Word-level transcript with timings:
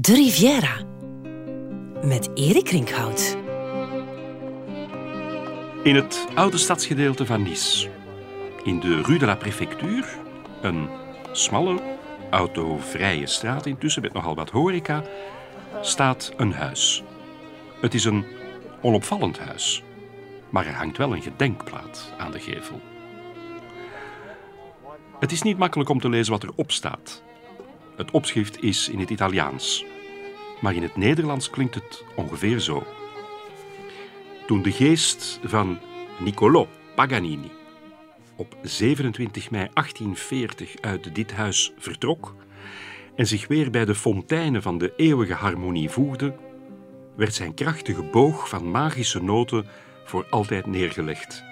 De 0.00 0.14
Riviera 0.14 0.76
met 2.02 2.30
Erik 2.34 2.68
Rinkhout. 2.68 3.36
In 5.82 5.94
het 5.94 6.26
oude 6.34 6.56
stadsgedeelte 6.56 7.26
van 7.26 7.42
Nice, 7.42 7.88
in 8.62 8.80
de 8.80 9.02
Rue 9.02 9.18
de 9.18 9.26
la 9.26 9.36
Préfecture, 9.36 10.06
een 10.62 10.88
smalle, 11.32 11.80
autovrije 12.30 13.26
straat 13.26 13.66
intussen 13.66 14.02
met 14.02 14.12
nogal 14.12 14.34
wat 14.34 14.50
horeca, 14.50 15.04
staat 15.80 16.32
een 16.36 16.52
huis. 16.52 17.02
Het 17.80 17.94
is 17.94 18.04
een 18.04 18.24
onopvallend 18.82 19.38
huis, 19.38 19.82
maar 20.50 20.66
er 20.66 20.74
hangt 20.74 20.96
wel 20.96 21.14
een 21.14 21.22
gedenkplaat 21.22 22.12
aan 22.18 22.30
de 22.30 22.40
gevel. 22.40 22.80
Het 25.20 25.32
is 25.32 25.42
niet 25.42 25.58
makkelijk 25.58 25.90
om 25.90 26.00
te 26.00 26.08
lezen 26.08 26.32
wat 26.32 26.42
erop 26.42 26.70
staat. 26.70 27.26
Het 27.98 28.10
opschrift 28.10 28.62
is 28.62 28.88
in 28.88 28.98
het 28.98 29.10
Italiaans, 29.10 29.84
maar 30.60 30.74
in 30.74 30.82
het 30.82 30.96
Nederlands 30.96 31.50
klinkt 31.50 31.74
het 31.74 32.04
ongeveer 32.16 32.58
zo. 32.58 32.86
Toen 34.46 34.62
de 34.62 34.72
geest 34.72 35.40
van 35.44 35.78
Niccolò 36.18 36.66
Paganini 36.94 37.50
op 38.36 38.56
27 38.62 39.50
mei 39.50 39.68
1840 39.74 40.80
uit 40.80 41.14
dit 41.14 41.32
huis 41.32 41.72
vertrok 41.78 42.34
en 43.16 43.26
zich 43.26 43.46
weer 43.46 43.70
bij 43.70 43.84
de 43.84 43.94
fonteinen 43.94 44.62
van 44.62 44.78
de 44.78 44.92
eeuwige 44.96 45.34
harmonie 45.34 45.90
voegde, 45.90 46.34
werd 47.16 47.34
zijn 47.34 47.54
krachtige 47.54 48.02
boog 48.02 48.48
van 48.48 48.70
magische 48.70 49.22
noten 49.22 49.66
voor 50.04 50.26
altijd 50.30 50.66
neergelegd. 50.66 51.42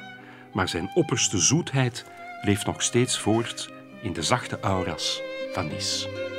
Maar 0.52 0.68
zijn 0.68 0.90
opperste 0.94 1.38
zoetheid 1.38 2.04
leeft 2.42 2.66
nog 2.66 2.82
steeds 2.82 3.18
voort 3.18 3.72
in 4.02 4.12
de 4.12 4.22
zachte 4.22 4.60
auras 4.60 5.22
van 5.52 5.66
Nice. 5.66 6.35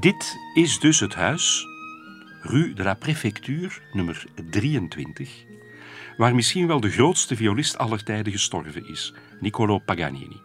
Dit 0.00 0.38
is 0.54 0.78
dus 0.78 1.00
het 1.00 1.14
huis, 1.14 1.66
Rue 2.42 2.72
de 2.72 2.82
la 2.82 2.94
Préfecture, 2.94 3.70
nummer 3.92 4.24
23, 4.50 5.44
waar 6.16 6.34
misschien 6.34 6.66
wel 6.66 6.80
de 6.80 6.90
grootste 6.90 7.36
violist 7.36 7.78
aller 7.78 8.04
tijden 8.04 8.32
gestorven 8.32 8.88
is, 8.88 9.14
Niccolo 9.40 9.78
Paganini. 9.78 10.40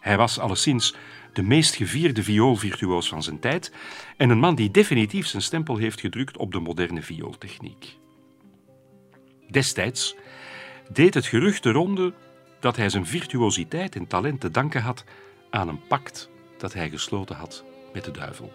Hij 0.00 0.16
was 0.16 0.38
alleszins 0.38 0.94
de 1.32 1.42
meest 1.42 1.74
gevierde 1.74 2.22
vioolvirtuoos 2.22 3.08
van 3.08 3.22
zijn 3.22 3.38
tijd 3.38 3.72
en 4.16 4.30
een 4.30 4.38
man 4.38 4.54
die 4.54 4.70
definitief 4.70 5.26
zijn 5.26 5.42
stempel 5.42 5.76
heeft 5.76 6.00
gedrukt 6.00 6.36
op 6.36 6.52
de 6.52 6.60
moderne 6.60 7.02
viooltechniek. 7.02 7.96
Destijds 9.50 10.16
deed 10.92 11.14
het 11.14 11.26
gerucht 11.26 11.62
de 11.62 11.70
ronde 11.70 12.14
dat 12.60 12.76
hij 12.76 12.88
zijn 12.88 13.06
virtuositeit 13.06 13.96
en 13.96 14.06
talent 14.06 14.40
te 14.40 14.50
danken 14.50 14.82
had 14.82 15.04
aan 15.50 15.68
een 15.68 15.86
pact 15.86 16.30
dat 16.58 16.72
hij 16.72 16.90
gesloten 16.90 17.36
had 17.36 17.64
met 17.92 18.04
de 18.04 18.10
duivel. 18.10 18.52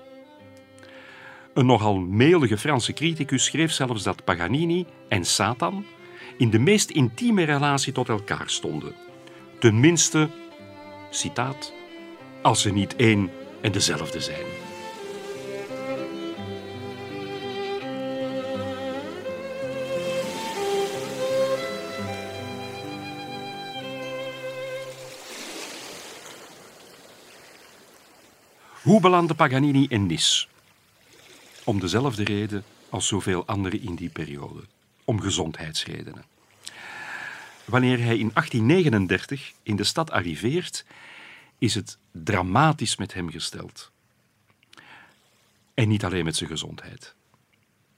Een 1.54 1.66
nogal 1.66 2.00
melige 2.00 2.58
Franse 2.58 2.94
criticus 2.94 3.46
schreef 3.46 3.72
zelfs 3.72 4.04
dat 4.04 4.24
Paganini 4.24 4.86
en 5.08 5.26
Satan 5.26 5.86
in 6.38 6.50
de 6.50 6.60
meest 6.60 6.90
intieme 6.90 7.44
relatie 7.44 7.94
tot 7.94 8.10
elkaar 8.10 8.50
stonden. 8.50 8.96
Tenminste, 9.60 10.30
citaat, 11.10 11.74
als 12.42 12.62
ze 12.62 12.72
niet 12.72 12.96
één 12.96 13.32
en 13.62 13.72
dezelfde 13.72 14.20
zijn. 14.20 14.71
Hoe 28.92 29.02
belandde 29.02 29.34
Paganini 29.34 29.86
in 29.90 30.06
Nice? 30.06 30.48
Om 31.64 31.80
dezelfde 31.80 32.24
reden 32.24 32.64
als 32.90 33.08
zoveel 33.08 33.46
anderen 33.46 33.82
in 33.82 33.96
die 33.96 34.10
periode: 34.10 34.64
om 35.06 35.22
gezondheidsredenen. 35.22 36.26
Wanneer 37.66 37.98
hij 37.98 38.18
in 38.18 38.32
1839 38.34 39.52
in 39.64 39.76
de 39.76 39.84
stad 39.84 40.12
arriveert, 40.12 40.86
is 41.58 41.76
het 41.76 41.98
dramatisch 42.12 42.98
met 42.98 43.14
hem 43.14 43.30
gesteld. 43.30 43.92
En 45.74 45.88
niet 45.88 46.06
alleen 46.06 46.26
met 46.26 46.36
zijn 46.36 46.50
gezondheid. 46.50 47.16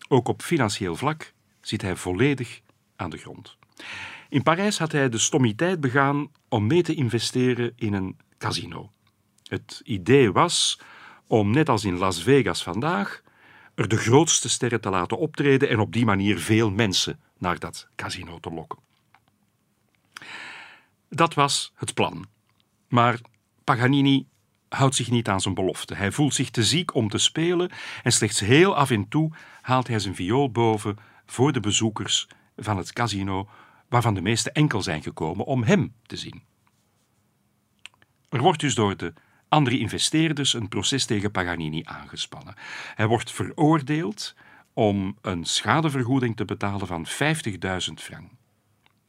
Ook 0.07 0.27
op 0.27 0.41
financieel 0.41 0.95
vlak 0.95 1.33
zit 1.61 1.81
hij 1.81 1.95
volledig 1.95 2.61
aan 2.95 3.09
de 3.09 3.17
grond. 3.17 3.57
In 4.29 4.43
Parijs 4.43 4.77
had 4.77 4.91
hij 4.91 5.09
de 5.09 5.17
stommiteit 5.17 5.79
begaan 5.79 6.31
om 6.49 6.67
mee 6.67 6.83
te 6.83 6.93
investeren 6.93 7.73
in 7.75 7.93
een 7.93 8.17
casino. 8.37 8.92
Het 9.53 9.81
idee 9.83 10.31
was 10.31 10.79
om, 11.27 11.51
net 11.51 11.69
als 11.69 11.85
in 11.85 11.97
Las 11.97 12.23
Vegas 12.23 12.63
vandaag, 12.63 13.21
er 13.75 13.87
de 13.87 13.97
grootste 13.97 14.49
sterren 14.49 14.81
te 14.81 14.89
laten 14.89 15.17
optreden 15.17 15.69
en 15.69 15.79
op 15.79 15.93
die 15.93 16.05
manier 16.05 16.39
veel 16.39 16.71
mensen 16.71 17.19
naar 17.37 17.59
dat 17.59 17.87
casino 17.95 18.39
te 18.39 18.49
lokken. 18.49 18.79
Dat 21.09 21.33
was 21.33 21.73
het 21.75 21.93
plan. 21.93 22.25
Maar 22.87 23.19
Paganini 23.63 24.27
houdt 24.69 24.95
zich 24.95 25.09
niet 25.09 25.27
aan 25.27 25.41
zijn 25.41 25.53
belofte. 25.53 25.95
Hij 25.95 26.11
voelt 26.11 26.33
zich 26.33 26.49
te 26.49 26.63
ziek 26.63 26.95
om 26.95 27.09
te 27.09 27.17
spelen 27.17 27.71
en 28.03 28.11
slechts 28.11 28.39
heel 28.39 28.75
af 28.75 28.89
en 28.89 29.07
toe 29.07 29.31
haalt 29.61 29.87
hij 29.87 29.99
zijn 29.99 30.15
viool 30.15 30.51
boven 30.51 30.97
voor 31.25 31.51
de 31.51 31.59
bezoekers 31.59 32.27
van 32.57 32.77
het 32.77 32.93
casino, 32.93 33.49
waarvan 33.89 34.13
de 34.13 34.21
meeste 34.21 34.51
enkel 34.51 34.81
zijn 34.81 35.01
gekomen 35.01 35.45
om 35.45 35.63
hem 35.63 35.93
te 36.05 36.17
zien. 36.17 36.43
Er 38.29 38.41
wordt 38.41 38.59
dus 38.59 38.75
door 38.75 38.97
de 38.97 39.13
andere 39.53 39.77
investeerders 39.77 40.53
een 40.53 40.67
proces 40.67 41.05
tegen 41.05 41.31
Paganini 41.31 41.81
aangespannen. 41.83 42.55
Hij 42.95 43.07
wordt 43.07 43.31
veroordeeld 43.31 44.35
om 44.73 45.17
een 45.21 45.45
schadevergoeding 45.45 46.35
te 46.35 46.45
betalen 46.45 46.87
van 46.87 47.07
50.000 47.07 47.13
frank. 47.95 48.29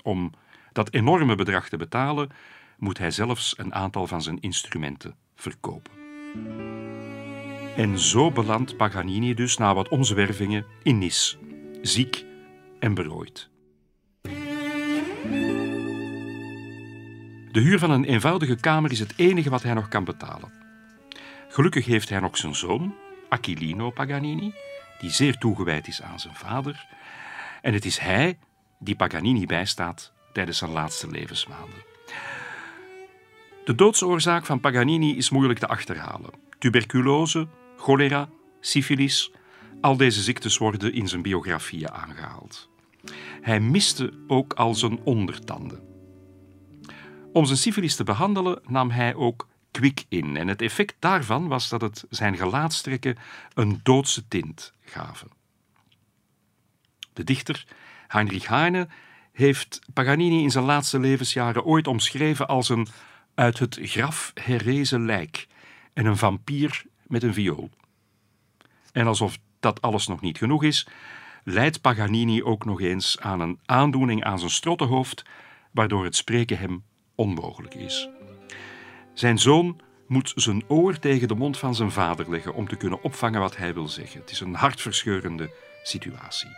Om 0.03 0.33
dat 0.73 0.93
enorme 0.93 1.35
bedrag 1.35 1.69
te 1.69 1.77
betalen, 1.77 2.31
moet 2.79 2.99
hij 2.99 3.11
zelfs 3.11 3.59
een 3.59 3.75
aantal 3.75 4.07
van 4.07 4.23
zijn 4.23 4.41
instrumenten 4.41 5.15
verkopen. 5.35 5.93
En 7.77 7.99
zo 7.99 8.31
belandt 8.31 8.77
Paganini 8.77 9.35
dus 9.35 9.57
na 9.57 9.75
wat 9.75 9.89
omzwervingen 9.89 10.67
in 10.83 10.99
Nice, 10.99 11.37
ziek 11.83 12.25
en 12.79 12.95
berooid. 12.95 13.51
De 17.55 17.61
huur 17.61 17.79
van 17.79 17.91
een 17.91 18.05
eenvoudige 18.05 18.55
kamer 18.55 18.91
is 18.91 18.99
het 18.99 19.13
enige 19.17 19.51
wat 19.51 19.63
hij 19.63 19.75
nog 19.75 19.89
kan 19.89 20.05
betalen. 20.05 20.53
Gelukkig 21.49 21.85
heeft 21.85 22.09
hij 22.09 22.21
nog 22.21 22.37
zijn 22.37 22.55
zoon, 22.55 22.95
Aquilino 23.29 23.91
Paganini, 23.91 24.55
die 25.01 25.11
zeer 25.11 25.37
toegewijd 25.39 25.89
is 25.89 26.03
aan 26.03 26.21
zijn 26.21 26.35
vader. 26.35 26.87
En 27.63 27.73
het 27.73 27.85
is 27.85 27.99
hij 27.99 28.39
die 28.79 28.97
Paganini 28.97 29.47
bijstaat 29.47 30.13
tijdens 30.33 30.59
zijn 30.59 30.71
laatste 30.71 31.11
levensmaanden. 31.11 31.85
De 33.65 33.75
doodsoorzaak 33.75 34.47
van 34.47 34.61
Paganini 34.61 35.17
is 35.17 35.31
moeilijk 35.31 35.59
te 35.59 35.69
achterhalen. 35.69 36.31
Tuberculose, 36.59 37.49
cholera, 37.77 38.29
syfilis, 38.61 39.33
al 39.81 39.97
deze 39.97 40.23
ziektes 40.23 40.59
worden 40.59 40.93
in 40.93 41.09
zijn 41.09 41.23
biografieën 41.23 41.91
aangehaald. 41.91 42.69
Hij 43.41 43.61
miste 43.61 44.13
ook 44.27 44.53
al 44.53 44.75
zijn 44.75 45.01
ondertanden. 45.05 45.94
Om 47.35 47.45
zijn 47.45 47.59
syfilis 47.59 47.97
te 47.97 48.05
behandelen 48.05 48.61
nam 48.67 48.91
hij 48.91 49.15
ook 49.15 49.49
kwik 49.71 50.05
in 50.09 50.37
en 50.37 50.49
het 50.49 50.63
effect 50.63 50.95
daarvan 50.99 51.49
was 51.49 51.69
dat 51.69 51.81
het 51.81 52.05
zijn 52.11 52.37
gelaatstrekken 52.37 53.17
een 53.55 53.81
doodse 53.83 54.29
tint 54.29 54.73
gaven. 54.85 55.29
De 57.13 57.25
dichter 57.25 57.67
Heinrich 58.09 58.47
Heine 58.47 58.89
heeft 59.33 59.79
Paganini 59.93 60.43
in 60.43 60.51
zijn 60.51 60.65
laatste 60.65 60.99
levensjaren 60.99 61.65
ooit 61.65 61.87
omschreven 61.87 62.49
als 62.49 62.69
een 62.69 62.89
uit 63.35 63.59
het 63.59 63.79
graf 63.83 64.31
herrezen 64.35 65.05
lijk 65.05 65.47
en 65.93 66.07
een 66.07 66.17
vampier 66.17 66.85
met 67.07 67.23
een 67.23 67.35
viool. 67.35 67.71
En 68.93 69.07
alsof 69.07 69.39
dat 69.61 69.81
alles 69.81 70.07
nog 70.07 70.21
niet 70.21 70.39
genoeg 70.39 70.63
is, 70.63 70.87
leidt 71.45 71.81
Paganini 71.81 72.43
ook 72.43 72.65
nog 72.65 72.81
eens 72.81 73.21
aan 73.21 73.41
een 73.41 73.59
aandoening 73.65 74.25
aan 74.25 74.39
zijn 74.39 74.51
strottenhoofd, 74.51 75.25
waardoor 75.71 76.05
het 76.05 76.17
spreken 76.17 76.59
hem 76.59 76.85
onmogelijk 77.15 77.75
is. 77.75 78.09
Zijn 79.13 79.39
zoon 79.39 79.81
moet 80.07 80.33
zijn 80.35 80.65
oor 80.69 80.99
tegen 80.99 81.29
de 81.29 81.35
mond 81.35 81.59
van 81.59 81.75
zijn 81.75 81.91
vader 81.91 82.31
leggen 82.31 82.55
om 82.55 82.69
te 82.69 82.77
kunnen 82.77 83.03
opvangen 83.03 83.41
wat 83.41 83.57
hij 83.57 83.75
wil 83.75 83.89
zeggen. 83.89 84.21
Het 84.21 84.31
is 84.31 84.41
een 84.41 84.55
hartverscheurende 84.55 85.51
situatie. 85.83 86.51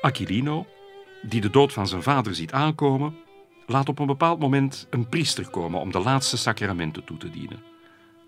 Aquilino, 0.00 0.66
die 1.22 1.40
de 1.40 1.50
dood 1.50 1.72
van 1.72 1.88
zijn 1.88 2.02
vader 2.02 2.34
ziet 2.34 2.52
aankomen, 2.52 3.16
laat 3.66 3.88
op 3.88 3.98
een 3.98 4.06
bepaald 4.06 4.38
moment 4.38 4.86
een 4.90 5.08
priester 5.08 5.50
komen 5.50 5.80
om 5.80 5.92
de 5.92 5.98
laatste 5.98 6.36
sacramenten 6.36 7.04
toe 7.04 7.16
te 7.16 7.30
dienen. 7.30 7.62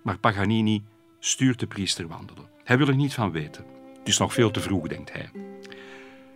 Maar 0.02 0.18
Paganini 0.18 0.82
stuurt 1.18 1.58
de 1.58 1.66
priester 1.66 2.08
wandelen. 2.08 2.48
Hij 2.64 2.78
wil 2.78 2.88
er 2.88 2.96
niet 2.96 3.14
van 3.14 3.30
weten. 3.30 3.64
Het 3.98 4.08
is 4.08 4.18
nog 4.18 4.32
veel 4.32 4.50
te 4.50 4.60
vroeg, 4.60 4.88
denkt 4.88 5.12
hij. 5.12 5.30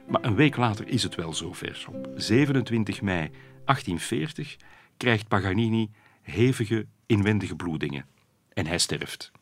Maar 0.07 0.25
een 0.25 0.35
week 0.35 0.57
later 0.57 0.89
is 0.89 1.03
het 1.03 1.15
wel 1.15 1.33
zover. 1.33 1.87
Op 1.89 2.09
27 2.17 3.03
mei 3.03 3.31
1840 3.65 4.57
krijgt 4.97 5.29
Paganini 5.29 5.91
hevige 6.23 6.87
inwendige 7.07 7.57
bloedingen 7.57 8.07
en 8.53 8.67
hij 8.67 8.79
sterft. 8.79 9.33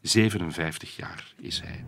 57 0.00 0.96
jaar 0.96 1.34
is 1.40 1.60
hij. 1.64 1.84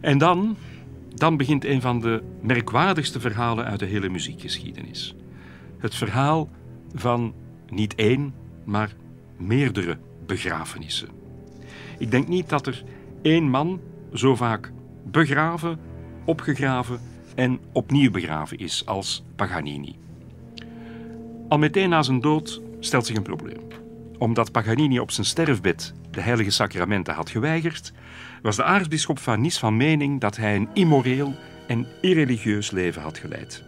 En 0.00 0.18
dan, 0.18 0.56
dan 1.14 1.36
begint 1.36 1.64
een 1.64 1.80
van 1.80 2.00
de 2.00 2.22
merkwaardigste 2.40 3.20
verhalen 3.20 3.64
uit 3.64 3.78
de 3.78 3.86
hele 3.86 4.08
muziekgeschiedenis. 4.08 5.14
Het 5.78 5.94
verhaal 5.94 6.50
van 6.94 7.34
niet 7.68 7.94
één, 7.94 8.34
maar 8.64 8.94
meerdere 9.36 9.98
begrafenissen. 10.26 11.08
Ik 11.98 12.10
denk 12.10 12.28
niet 12.28 12.48
dat 12.48 12.66
er 12.66 12.82
één 13.22 13.44
man 13.44 13.80
zo 14.12 14.36
vaak 14.36 14.72
begraven, 15.04 15.80
opgegraven 16.24 17.00
en 17.40 17.60
opnieuw 17.72 18.10
begraven 18.10 18.58
is 18.58 18.86
als 18.86 19.24
Paganini. 19.36 19.96
Al 21.48 21.58
meteen 21.58 21.88
na 21.88 22.02
zijn 22.02 22.20
dood 22.20 22.60
stelt 22.80 23.06
zich 23.06 23.16
een 23.16 23.22
probleem. 23.22 23.60
Omdat 24.18 24.52
Paganini 24.52 24.98
op 24.98 25.10
zijn 25.10 25.26
sterfbed 25.26 25.94
de 26.10 26.20
heilige 26.20 26.50
sacramenten 26.50 27.14
had 27.14 27.30
geweigerd, 27.30 27.92
was 28.42 28.56
de 28.56 28.64
aartsbisschop 28.64 29.18
van 29.18 29.40
Nice 29.40 29.58
van 29.58 29.76
mening 29.76 30.20
dat 30.20 30.36
hij 30.36 30.56
een 30.56 30.68
immoreel 30.72 31.34
en 31.66 31.86
irreligieus 32.00 32.70
leven 32.70 33.02
had 33.02 33.18
geleid. 33.18 33.64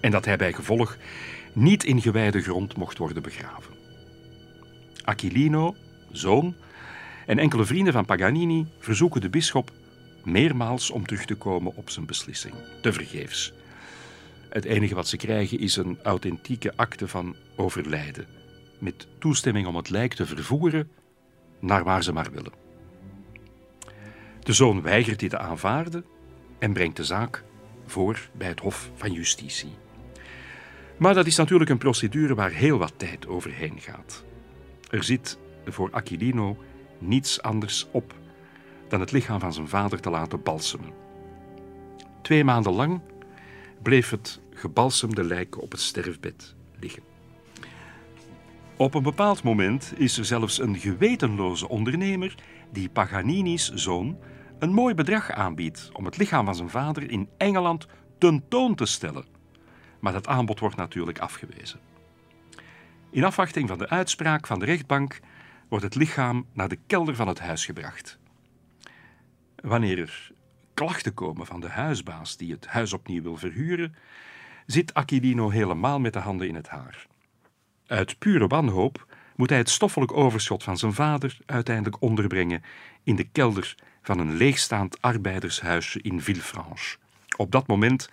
En 0.00 0.10
dat 0.10 0.24
hij 0.24 0.36
bij 0.36 0.52
gevolg 0.52 0.96
niet 1.52 1.84
in 1.84 2.00
gewijde 2.00 2.40
grond 2.40 2.76
mocht 2.76 2.98
worden 2.98 3.22
begraven. 3.22 3.74
Aquilino, 5.04 5.74
zoon, 6.10 6.54
en 7.26 7.38
enkele 7.38 7.64
vrienden 7.64 7.92
van 7.92 8.04
Paganini 8.04 8.66
verzoeken 8.78 9.20
de 9.20 9.30
bisschop 9.30 9.70
meermaals 10.26 10.90
om 10.90 11.06
terug 11.06 11.24
te 11.24 11.34
komen 11.34 11.76
op 11.76 11.90
zijn 11.90 12.06
beslissing. 12.06 12.54
Tevergeefs. 12.82 13.52
Het 14.48 14.64
enige 14.64 14.94
wat 14.94 15.08
ze 15.08 15.16
krijgen 15.16 15.58
is 15.58 15.76
een 15.76 15.98
authentieke 16.02 16.72
akte 16.76 17.08
van 17.08 17.36
overlijden, 17.56 18.26
met 18.78 19.06
toestemming 19.18 19.66
om 19.66 19.76
het 19.76 19.90
lijk 19.90 20.14
te 20.14 20.26
vervoeren 20.26 20.90
naar 21.60 21.84
waar 21.84 22.02
ze 22.02 22.12
maar 22.12 22.30
willen. 22.32 22.52
De 24.40 24.52
zoon 24.52 24.82
weigert 24.82 25.18
dit 25.18 25.30
te 25.30 25.38
aanvaarden 25.38 26.04
en 26.58 26.72
brengt 26.72 26.96
de 26.96 27.04
zaak 27.04 27.44
voor 27.86 28.28
bij 28.32 28.48
het 28.48 28.60
Hof 28.60 28.90
van 28.94 29.12
Justitie. 29.12 29.74
Maar 30.96 31.14
dat 31.14 31.26
is 31.26 31.36
natuurlijk 31.36 31.70
een 31.70 31.78
procedure 31.78 32.34
waar 32.34 32.50
heel 32.50 32.78
wat 32.78 32.92
tijd 32.96 33.26
overheen 33.26 33.80
gaat. 33.80 34.24
Er 34.90 35.04
zit 35.04 35.38
voor 35.66 35.90
Aquilino 35.90 36.56
niets 36.98 37.42
anders 37.42 37.86
op 37.90 38.14
dan 38.88 39.00
het 39.00 39.12
lichaam 39.12 39.40
van 39.40 39.52
zijn 39.52 39.68
vader 39.68 40.00
te 40.00 40.10
laten 40.10 40.42
balsemen. 40.42 40.92
Twee 42.22 42.44
maanden 42.44 42.72
lang 42.72 43.00
bleef 43.82 44.10
het 44.10 44.40
gebalsemde 44.50 45.24
lijk 45.24 45.62
op 45.62 45.70
het 45.70 45.80
sterfbed 45.80 46.54
liggen. 46.80 47.02
Op 48.76 48.94
een 48.94 49.02
bepaald 49.02 49.42
moment 49.42 49.92
is 49.96 50.18
er 50.18 50.24
zelfs 50.24 50.58
een 50.58 50.78
gewetenloze 50.78 51.68
ondernemer 51.68 52.34
die 52.70 52.88
Paganini's 52.88 53.72
zoon 53.74 54.18
een 54.58 54.72
mooi 54.72 54.94
bedrag 54.94 55.30
aanbiedt 55.30 55.90
om 55.92 56.04
het 56.04 56.16
lichaam 56.16 56.44
van 56.44 56.54
zijn 56.54 56.70
vader 56.70 57.10
in 57.10 57.28
Engeland 57.36 57.86
tentoon 58.18 58.74
te 58.74 58.86
stellen. 58.86 59.24
Maar 60.00 60.12
dat 60.12 60.26
aanbod 60.26 60.58
wordt 60.58 60.76
natuurlijk 60.76 61.18
afgewezen. 61.18 61.80
In 63.10 63.24
afwachting 63.24 63.68
van 63.68 63.78
de 63.78 63.88
uitspraak 63.88 64.46
van 64.46 64.58
de 64.58 64.64
rechtbank 64.64 65.20
wordt 65.68 65.84
het 65.84 65.94
lichaam 65.94 66.46
naar 66.52 66.68
de 66.68 66.78
kelder 66.86 67.14
van 67.14 67.28
het 67.28 67.38
huis 67.38 67.64
gebracht. 67.64 68.18
Wanneer 69.66 69.98
er 69.98 70.30
klachten 70.74 71.14
komen 71.14 71.46
van 71.46 71.60
de 71.60 71.68
huisbaas 71.68 72.36
die 72.36 72.52
het 72.52 72.66
huis 72.66 72.92
opnieuw 72.92 73.22
wil 73.22 73.36
verhuren, 73.36 73.94
zit 74.66 74.94
Aquilino 74.94 75.50
helemaal 75.50 76.00
met 76.00 76.12
de 76.12 76.18
handen 76.18 76.48
in 76.48 76.54
het 76.54 76.68
haar. 76.68 77.06
Uit 77.86 78.18
pure 78.18 78.46
wanhoop 78.46 79.06
moet 79.36 79.48
hij 79.48 79.58
het 79.58 79.70
stoffelijk 79.70 80.12
overschot 80.12 80.62
van 80.62 80.78
zijn 80.78 80.92
vader 80.92 81.38
uiteindelijk 81.46 82.02
onderbrengen 82.02 82.62
in 83.02 83.16
de 83.16 83.24
kelder 83.24 83.74
van 84.02 84.18
een 84.18 84.36
leegstaand 84.36 85.02
arbeidershuisje 85.02 86.00
in 86.02 86.20
Villefranche. 86.20 86.96
Op 87.36 87.52
dat 87.52 87.66
moment 87.66 88.08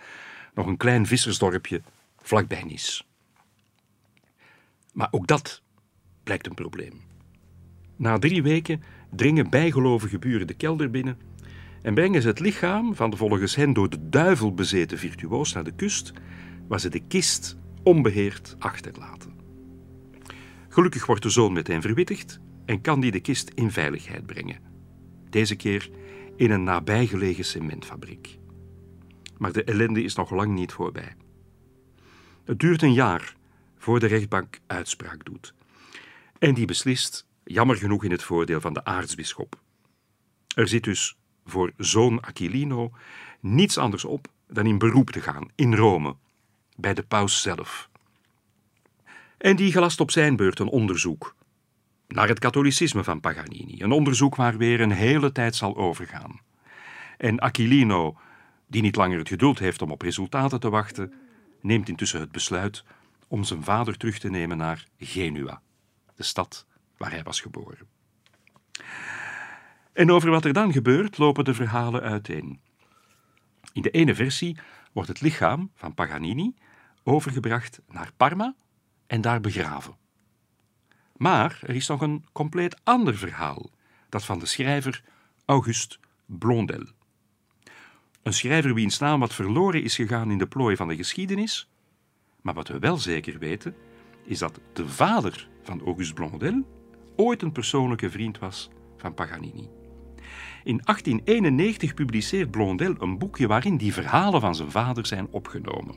nog 0.53 0.65
een 0.65 0.77
klein 0.77 1.07
vissersdorpje 1.07 1.81
vlakbij 2.21 2.63
Nice. 2.63 3.03
Maar 4.93 5.07
ook 5.11 5.27
dat 5.27 5.61
blijkt 6.23 6.47
een 6.47 6.53
probleem. 6.53 7.01
Na 7.95 8.19
drie 8.19 8.43
weken 8.43 8.83
dringen 9.09 9.49
bijgelovige 9.49 10.19
buren 10.19 10.47
de 10.47 10.53
kelder 10.53 10.89
binnen 10.89 11.31
en 11.83 11.93
brengen 11.93 12.21
ze 12.21 12.27
het 12.27 12.39
lichaam 12.39 12.95
van 12.95 13.09
de 13.09 13.17
volgens 13.17 13.55
hen 13.55 13.73
door 13.73 13.89
de 13.89 14.09
duivel 14.09 14.53
bezeten 14.53 14.97
virtuoos 14.97 15.53
naar 15.53 15.63
de 15.63 15.75
kust, 15.75 16.13
waar 16.67 16.79
ze 16.79 16.89
de 16.89 17.07
kist 17.07 17.57
onbeheerd 17.83 18.55
achterlaten. 18.59 19.33
Gelukkig 20.69 21.05
wordt 21.05 21.23
de 21.23 21.29
zoon 21.29 21.53
meteen 21.53 21.81
verwittigd 21.81 22.39
en 22.65 22.81
kan 22.81 22.99
die 22.99 23.11
de 23.11 23.19
kist 23.19 23.49
in 23.49 23.71
veiligheid 23.71 24.25
brengen. 24.25 24.59
Deze 25.29 25.55
keer 25.55 25.89
in 26.35 26.51
een 26.51 26.63
nabijgelegen 26.63 27.45
cementfabriek. 27.45 28.39
Maar 29.37 29.51
de 29.51 29.63
ellende 29.63 30.03
is 30.03 30.15
nog 30.15 30.31
lang 30.31 30.53
niet 30.53 30.71
voorbij. 30.71 31.15
Het 32.45 32.59
duurt 32.59 32.81
een 32.81 32.93
jaar 32.93 33.35
voor 33.77 33.99
de 33.99 34.07
rechtbank 34.07 34.59
uitspraak 34.67 35.25
doet. 35.25 35.53
En 36.39 36.53
die 36.53 36.65
beslist 36.65 37.27
jammer 37.43 37.75
genoeg 37.75 38.03
in 38.03 38.11
het 38.11 38.23
voordeel 38.23 38.61
van 38.61 38.73
de 38.73 38.85
aartsbisschop. 38.85 39.59
Er 40.55 40.67
zit 40.67 40.83
dus 40.83 41.17
voor 41.45 41.71
zoon 41.77 42.21
Aquilino 42.21 42.91
niets 43.39 43.77
anders 43.77 44.05
op 44.05 44.27
dan 44.47 44.65
in 44.65 44.77
beroep 44.77 45.09
te 45.09 45.21
gaan 45.21 45.47
in 45.55 45.75
Rome, 45.75 46.15
bij 46.75 46.93
de 46.93 47.03
paus 47.03 47.41
zelf. 47.41 47.89
En 49.37 49.55
die 49.55 49.71
gelast 49.71 49.99
op 49.99 50.11
zijn 50.11 50.35
beurt 50.35 50.59
een 50.59 50.67
onderzoek 50.67 51.35
naar 52.07 52.27
het 52.27 52.39
katholicisme 52.39 53.03
van 53.03 53.19
Paganini, 53.19 53.81
een 53.81 53.91
onderzoek 53.91 54.35
waar 54.35 54.57
weer 54.57 54.81
een 54.81 54.91
hele 54.91 55.31
tijd 55.31 55.55
zal 55.55 55.75
overgaan. 55.75 56.39
En 57.17 57.39
Aquilino, 57.39 58.17
die 58.67 58.81
niet 58.81 58.95
langer 58.95 59.17
het 59.17 59.27
geduld 59.27 59.59
heeft 59.59 59.81
om 59.81 59.91
op 59.91 60.01
resultaten 60.01 60.59
te 60.59 60.69
wachten, 60.69 61.13
neemt 61.61 61.89
intussen 61.89 62.19
het 62.19 62.31
besluit 62.31 62.83
om 63.27 63.43
zijn 63.43 63.63
vader 63.63 63.97
terug 63.97 64.19
te 64.19 64.29
nemen 64.29 64.57
naar 64.57 64.87
Genua, 64.97 65.61
de 66.15 66.23
stad 66.23 66.65
waar 66.97 67.11
hij 67.11 67.23
was 67.23 67.41
geboren. 67.41 67.87
En 69.93 70.11
over 70.11 70.29
wat 70.29 70.45
er 70.45 70.53
dan 70.53 70.71
gebeurt 70.71 71.17
lopen 71.17 71.43
de 71.43 71.53
verhalen 71.53 72.01
uiteen. 72.01 72.59
In 73.73 73.81
de 73.81 73.91
ene 73.91 74.15
versie 74.15 74.57
wordt 74.91 75.09
het 75.09 75.21
lichaam 75.21 75.71
van 75.75 75.93
Paganini 75.93 76.53
overgebracht 77.03 77.81
naar 77.87 78.11
Parma 78.17 78.55
en 79.07 79.21
daar 79.21 79.41
begraven. 79.41 79.95
Maar 81.17 81.59
er 81.61 81.75
is 81.75 81.87
nog 81.87 82.01
een 82.01 82.25
compleet 82.31 82.79
ander 82.83 83.17
verhaal, 83.17 83.71
dat 84.09 84.25
van 84.25 84.39
de 84.39 84.45
schrijver 84.45 85.03
Auguste 85.45 85.97
Blondel. 86.25 86.85
Een 88.23 88.33
schrijver 88.33 88.73
wiens 88.73 88.99
naam 88.99 89.19
wat 89.19 89.33
verloren 89.33 89.83
is 89.83 89.95
gegaan 89.95 90.31
in 90.31 90.37
de 90.37 90.47
plooi 90.47 90.75
van 90.75 90.87
de 90.87 90.95
geschiedenis, 90.95 91.69
maar 92.41 92.53
wat 92.53 92.67
we 92.67 92.79
wel 92.79 92.97
zeker 92.97 93.39
weten, 93.39 93.75
is 94.25 94.39
dat 94.39 94.59
de 94.73 94.87
vader 94.87 95.49
van 95.63 95.81
Auguste 95.85 96.13
Blondel 96.13 96.65
ooit 97.15 97.41
een 97.41 97.51
persoonlijke 97.51 98.09
vriend 98.09 98.39
was 98.39 98.69
van 98.97 99.13
Paganini. 99.13 99.82
In 100.63 100.81
1891 100.83 101.93
publiceert 101.93 102.51
Blondel 102.51 102.95
een 102.99 103.17
boekje 103.17 103.47
waarin 103.47 103.77
die 103.77 103.93
verhalen 103.93 104.41
van 104.41 104.55
zijn 104.55 104.71
vader 104.71 105.05
zijn 105.05 105.27
opgenomen. 105.31 105.95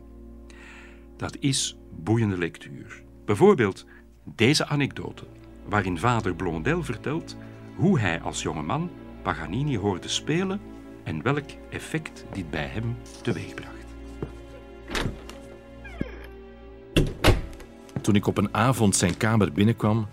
Dat 1.17 1.37
is 1.41 1.77
boeiende 1.91 2.39
lectuur. 2.39 3.03
Bijvoorbeeld 3.25 3.87
deze 4.25 4.67
anekdote, 4.67 5.25
waarin 5.69 5.99
vader 5.99 6.35
Blondel 6.35 6.83
vertelt 6.83 7.37
hoe 7.77 7.99
hij 7.99 8.21
als 8.21 8.43
jonge 8.43 8.63
man 8.63 8.91
Paganini 9.23 9.79
hoorde 9.79 10.09
spelen 10.09 10.61
en 11.05 11.23
welk 11.23 11.51
effect 11.71 12.25
dit 12.33 12.51
bij 12.51 12.67
hem 12.67 12.97
teweegbracht. 13.23 13.75
Toen 18.01 18.15
ik 18.15 18.27
op 18.27 18.39
een 18.39 18.55
avond 18.55 18.97
zijn 18.97 19.17
kamer 19.17 19.53
binnenkwam, 19.53 20.07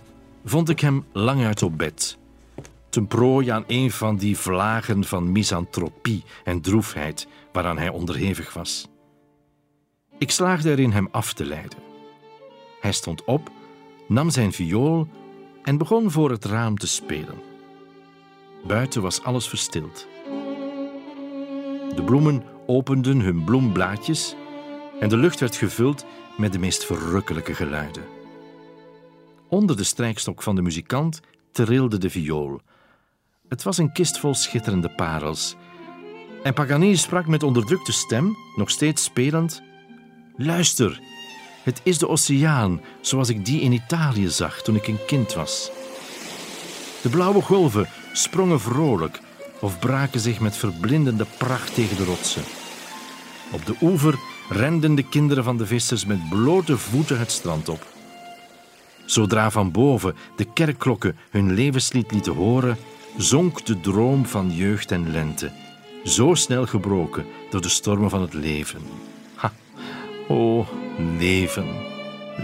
vond 0.45 0.69
ik 0.69 0.79
hem 0.79 1.05
lang 1.11 1.45
uit 1.45 1.63
op 1.63 1.77
bed, 1.77 2.17
ten 2.93 3.07
prooi 3.07 3.49
aan 3.49 3.63
een 3.67 3.91
van 3.91 4.15
die 4.17 4.37
vlagen 4.37 5.03
van 5.03 5.31
misantropie 5.31 6.23
en 6.43 6.61
droefheid 6.61 7.27
waaraan 7.51 7.77
hij 7.77 7.89
onderhevig 7.89 8.53
was. 8.53 8.87
Ik 10.17 10.31
slaagde 10.31 10.71
erin 10.71 10.91
hem 10.91 11.07
af 11.11 11.33
te 11.33 11.45
leiden. 11.45 11.77
Hij 12.79 12.91
stond 12.91 13.23
op, 13.23 13.51
nam 14.07 14.29
zijn 14.29 14.51
viool 14.51 15.07
en 15.63 15.77
begon 15.77 16.11
voor 16.11 16.29
het 16.29 16.45
raam 16.45 16.77
te 16.77 16.87
spelen. 16.87 17.41
Buiten 18.67 19.01
was 19.01 19.23
alles 19.23 19.47
verstild. 19.47 20.07
De 21.95 22.03
bloemen 22.05 22.43
openden 22.65 23.19
hun 23.19 23.43
bloemblaadjes 23.43 24.35
en 24.99 25.09
de 25.09 25.17
lucht 25.17 25.39
werd 25.39 25.55
gevuld 25.55 26.05
met 26.37 26.53
de 26.53 26.59
meest 26.59 26.85
verrukkelijke 26.85 27.53
geluiden. 27.53 28.03
Onder 29.47 29.77
de 29.77 29.83
strijkstok 29.83 30.43
van 30.43 30.55
de 30.55 30.61
muzikant 30.61 31.21
trilde 31.51 31.97
de 31.97 32.09
viool. 32.09 32.61
Het 33.53 33.63
was 33.63 33.77
een 33.77 33.91
kist 33.91 34.19
vol 34.19 34.35
schitterende 34.35 34.89
parels. 34.89 35.55
En 36.43 36.53
Paganini 36.53 36.95
sprak 36.95 37.27
met 37.27 37.43
onderdrukte 37.43 37.91
stem, 37.91 38.37
nog 38.55 38.69
steeds 38.69 39.03
spelend: 39.03 39.61
Luister, 40.37 40.99
het 41.63 41.81
is 41.83 41.97
de 41.97 42.07
oceaan 42.07 42.81
zoals 43.01 43.29
ik 43.29 43.45
die 43.45 43.61
in 43.61 43.71
Italië 43.71 44.27
zag 44.29 44.61
toen 44.61 44.75
ik 44.75 44.87
een 44.87 45.05
kind 45.05 45.33
was. 45.33 45.71
De 47.01 47.09
blauwe 47.09 47.41
golven 47.41 47.89
sprongen 48.13 48.59
vrolijk 48.59 49.19
of 49.59 49.79
braken 49.79 50.19
zich 50.19 50.39
met 50.39 50.57
verblindende 50.57 51.25
pracht 51.37 51.73
tegen 51.73 51.97
de 51.97 52.05
rotsen. 52.05 52.43
Op 53.51 53.65
de 53.65 53.75
oever 53.81 54.15
renden 54.49 54.95
de 54.95 55.09
kinderen 55.09 55.43
van 55.43 55.57
de 55.57 55.65
vissers 55.65 56.05
met 56.05 56.29
blote 56.29 56.77
voeten 56.77 57.19
het 57.19 57.31
strand 57.31 57.69
op. 57.69 57.85
Zodra 59.05 59.51
van 59.51 59.71
boven 59.71 60.15
de 60.35 60.53
kerkklokken 60.53 61.17
hun 61.29 61.53
levenslied 61.53 62.11
lieten 62.11 62.33
horen, 62.33 62.77
zonk 63.17 63.65
de 63.65 63.79
droom 63.79 64.25
van 64.25 64.51
jeugd 64.51 64.91
en 64.91 65.11
lente, 65.11 65.51
zo 66.03 66.33
snel 66.33 66.65
gebroken 66.65 67.25
door 67.49 67.61
de 67.61 67.69
stormen 67.69 68.09
van 68.09 68.21
het 68.21 68.33
leven. 68.33 68.81
Ha, 69.35 69.53
o 70.27 70.65
leven, 71.17 71.67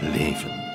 leven. 0.01 0.67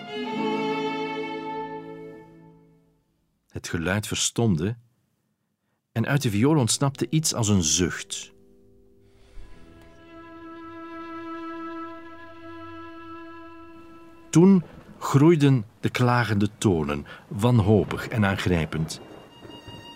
Het 3.49 3.69
geluid 3.69 4.07
verstomde 4.07 4.77
en 5.93 6.07
uit 6.07 6.23
de 6.23 6.31
viool 6.31 6.57
ontsnapte 6.57 7.07
iets 7.11 7.35
als 7.35 7.49
een 7.49 7.63
zucht. 7.63 8.33
Toen 14.31 14.63
groeiden 14.99 15.65
de 15.81 15.91
klagende 15.91 16.49
tonen, 16.59 17.07
wanhopig 17.29 18.09
en 18.09 18.25
aangrijpend. 18.25 19.01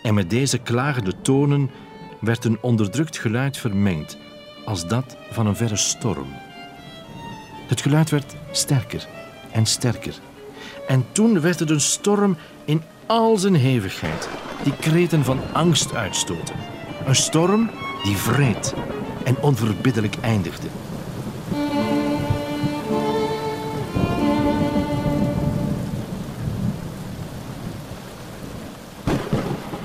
En 0.02 0.14
met 0.14 0.30
deze 0.30 0.58
klagende 0.58 1.20
tonen 1.22 1.70
werd 2.20 2.44
een 2.44 2.58
onderdrukt 2.60 3.18
geluid 3.18 3.56
vermengd, 3.56 4.18
als 4.64 4.86
dat 4.86 5.16
van 5.30 5.46
een 5.46 5.56
verre 5.56 5.76
storm. 5.76 6.28
Het 7.66 7.80
geluid 7.80 8.10
werd 8.10 8.34
sterker 8.50 9.06
en 9.50 9.66
sterker. 9.66 10.14
En 10.88 11.04
toen 11.12 11.40
werd 11.40 11.58
het 11.58 11.70
een 11.70 11.80
storm 11.80 12.36
in 12.64 12.82
al 13.06 13.36
zijn 13.36 13.54
hevigheid, 13.54 14.28
die 14.62 14.76
kreten 14.76 15.24
van 15.24 15.40
angst 15.52 15.94
uitstoten. 15.94 16.54
Een 17.06 17.16
storm 17.16 17.70
die 18.02 18.16
vreed 18.16 18.74
en 19.24 19.36
onverbiddelijk 19.40 20.16
eindigde. 20.20 20.68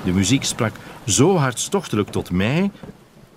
De 0.04 0.12
muziek 0.12 0.44
sprak 0.44 0.72
zo 1.06 1.36
hartstochtelijk 1.36 2.10
tot 2.10 2.30
mij 2.30 2.70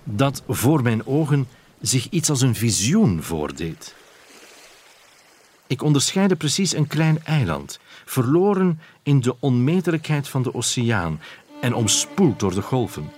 dat 0.04 0.42
voor 0.48 0.82
mijn 0.82 1.06
ogen 1.06 1.48
zich 1.80 2.08
iets 2.08 2.30
als 2.30 2.40
een 2.40 2.54
visioen 2.54 3.22
voordeed. 3.22 3.94
Ik 5.66 5.82
onderscheidde 5.82 6.36
precies 6.36 6.74
een 6.74 6.86
klein 6.86 7.24
eiland, 7.24 7.78
verloren 8.04 8.80
in 9.02 9.20
de 9.20 9.34
onmetelijkheid 9.38 10.28
van 10.28 10.42
de 10.42 10.54
oceaan 10.54 11.20
en 11.60 11.74
omspoeld 11.74 12.40
door 12.40 12.54
de 12.54 12.62
golven. 12.62 13.10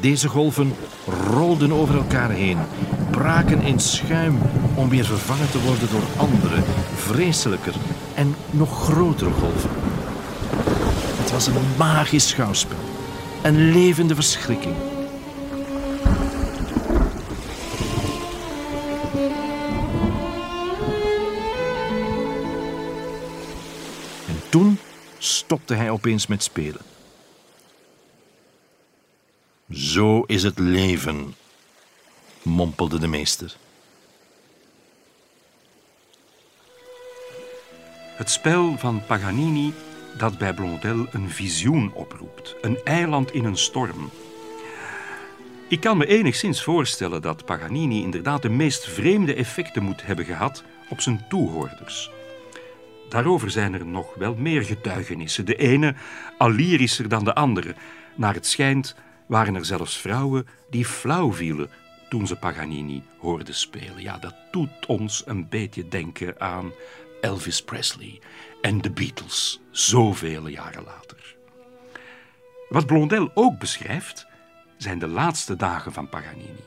Deze 0.00 0.28
golven 0.28 0.72
rolden 1.30 1.72
over 1.72 1.94
elkaar 1.94 2.30
heen, 2.30 2.58
braken 3.10 3.62
in 3.62 3.80
schuim 3.80 4.38
om 4.74 4.88
weer 4.88 5.04
vervangen 5.04 5.50
te 5.50 5.62
worden 5.62 5.90
door 5.90 6.04
andere, 6.16 6.62
vreselijker 6.94 7.74
en 8.14 8.34
nog 8.50 8.82
grotere 8.82 9.30
golven. 9.30 9.83
Was 11.34 11.46
een 11.46 11.76
magisch 11.76 12.28
schouwspel, 12.28 12.78
een 13.42 13.72
levende 13.72 14.14
verschrikking. 14.14 14.74
En 24.26 24.42
toen 24.48 24.78
stopte 25.18 25.74
hij 25.74 25.90
opeens 25.90 26.26
met 26.26 26.42
spelen. 26.42 26.80
Zo 29.70 30.22
is 30.22 30.42
het 30.42 30.58
leven, 30.58 31.34
mompelde 32.42 32.98
de 32.98 33.06
meester. 33.06 33.56
Het 38.16 38.30
spel 38.30 38.78
van 38.78 39.02
Paganini 39.06 39.72
dat 40.18 40.38
bij 40.38 40.54
Blondel 40.54 41.06
een 41.10 41.30
visioen 41.30 41.92
oproept. 41.92 42.56
Een 42.60 42.78
eiland 42.84 43.32
in 43.32 43.44
een 43.44 43.56
storm. 43.56 44.10
Ik 45.68 45.80
kan 45.80 45.96
me 45.96 46.06
enigszins 46.06 46.62
voorstellen 46.62 47.22
dat 47.22 47.44
Paganini 47.44 48.02
inderdaad 48.02 48.42
de 48.42 48.48
meest 48.48 48.84
vreemde 48.84 49.34
effecten 49.34 49.82
moet 49.82 50.06
hebben 50.06 50.24
gehad 50.24 50.64
op 50.88 51.00
zijn 51.00 51.24
toehoorders. 51.28 52.10
Daarover 53.08 53.50
zijn 53.50 53.74
er 53.74 53.86
nog 53.86 54.14
wel 54.14 54.34
meer 54.34 54.62
getuigenissen, 54.62 55.46
de 55.46 55.56
ene 55.56 55.94
al 56.38 56.50
lyrischer 56.50 57.08
dan 57.08 57.24
de 57.24 57.34
andere. 57.34 57.74
Naar 58.14 58.34
het 58.34 58.46
schijnt 58.46 58.94
waren 59.26 59.54
er 59.54 59.64
zelfs 59.64 59.98
vrouwen 59.98 60.46
die 60.70 60.84
flauw 60.84 61.32
vielen 61.32 61.70
toen 62.08 62.26
ze 62.26 62.36
Paganini 62.36 63.02
hoorden 63.18 63.54
spelen. 63.54 64.02
Ja, 64.02 64.18
dat 64.18 64.34
doet 64.50 64.86
ons 64.86 65.22
een 65.26 65.48
beetje 65.48 65.88
denken 65.88 66.40
aan 66.40 66.72
Elvis 67.20 67.62
Presley 67.62 68.20
en 68.64 68.80
de 68.80 68.90
Beatles, 68.90 69.60
zoveel 69.70 70.46
jaren 70.46 70.84
later. 70.84 71.36
Wat 72.68 72.86
Blondel 72.86 73.30
ook 73.34 73.58
beschrijft, 73.58 74.26
zijn 74.76 74.98
de 74.98 75.06
laatste 75.06 75.56
dagen 75.56 75.92
van 75.92 76.08
Paganini. 76.08 76.64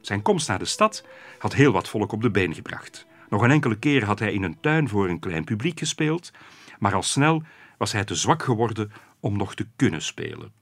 Zijn 0.00 0.22
komst 0.22 0.48
naar 0.48 0.58
de 0.58 0.64
stad 0.64 1.04
had 1.38 1.54
heel 1.54 1.72
wat 1.72 1.88
volk 1.88 2.12
op 2.12 2.22
de 2.22 2.30
been 2.30 2.54
gebracht. 2.54 3.06
Nog 3.28 3.42
een 3.42 3.50
enkele 3.50 3.78
keer 3.78 4.04
had 4.04 4.18
hij 4.18 4.32
in 4.32 4.42
een 4.42 4.60
tuin 4.60 4.88
voor 4.88 5.08
een 5.08 5.18
klein 5.18 5.44
publiek 5.44 5.78
gespeeld, 5.78 6.32
maar 6.78 6.94
al 6.94 7.02
snel 7.02 7.42
was 7.78 7.92
hij 7.92 8.04
te 8.04 8.14
zwak 8.14 8.42
geworden 8.42 8.92
om 9.20 9.36
nog 9.36 9.54
te 9.54 9.66
kunnen 9.76 10.02
spelen. 10.02 10.52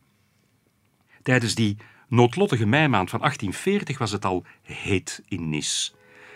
Tijdens 1.23 1.55
die 1.55 1.77
noodlottige 2.09 2.67
meimaand 2.67 3.11
van 3.11 3.21
1840 3.21 3.99
was 3.99 4.13
het 4.13 4.25
al 4.25 4.45
heet 4.63 5.23
in 5.29 5.49
Nice. 5.49 5.93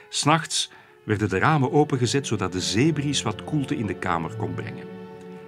S'nachts 0.08 0.70
werden 1.08 1.28
de 1.28 1.38
ramen 1.38 1.72
opengezet 1.72 2.26
zodat 2.26 2.52
de 2.52 2.60
zeebries 2.60 3.22
wat 3.22 3.44
koelte 3.44 3.76
in 3.76 3.86
de 3.86 3.94
kamer 3.94 4.34
kon 4.36 4.54
brengen. 4.54 4.86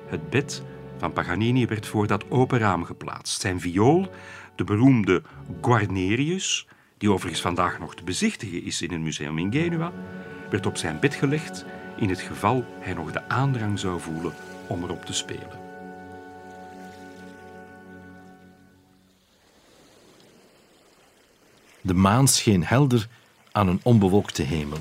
Het 0.06 0.30
bed 0.30 0.62
van 0.98 1.12
Paganini 1.12 1.66
werd 1.66 1.86
voor 1.86 2.06
dat 2.06 2.30
open 2.30 2.58
raam 2.58 2.84
geplaatst. 2.84 3.40
Zijn 3.40 3.60
viool, 3.60 4.10
de 4.54 4.64
beroemde 4.64 5.22
Guarnerius, 5.60 6.66
die 6.98 7.10
overigens 7.10 7.42
vandaag 7.42 7.78
nog 7.78 7.94
te 7.94 8.04
bezichtigen 8.04 8.64
is 8.64 8.82
in 8.82 8.92
een 8.92 9.02
museum 9.02 9.38
in 9.38 9.52
Genua, 9.52 9.92
werd 10.50 10.66
op 10.66 10.76
zijn 10.76 11.00
bed 11.00 11.14
gelegd 11.14 11.64
in 11.96 12.08
het 12.08 12.20
geval 12.20 12.64
hij 12.78 12.94
nog 12.94 13.12
de 13.12 13.28
aandrang 13.28 13.78
zou 13.78 14.00
voelen 14.00 14.34
om 14.66 14.84
erop 14.84 15.04
te 15.04 15.12
spelen. 15.12 15.58
De 21.80 21.94
maan 21.94 22.28
scheen 22.28 22.64
helder 22.64 23.08
aan 23.52 23.68
een 23.68 23.80
onbewolkte 23.82 24.42
hemel. 24.42 24.78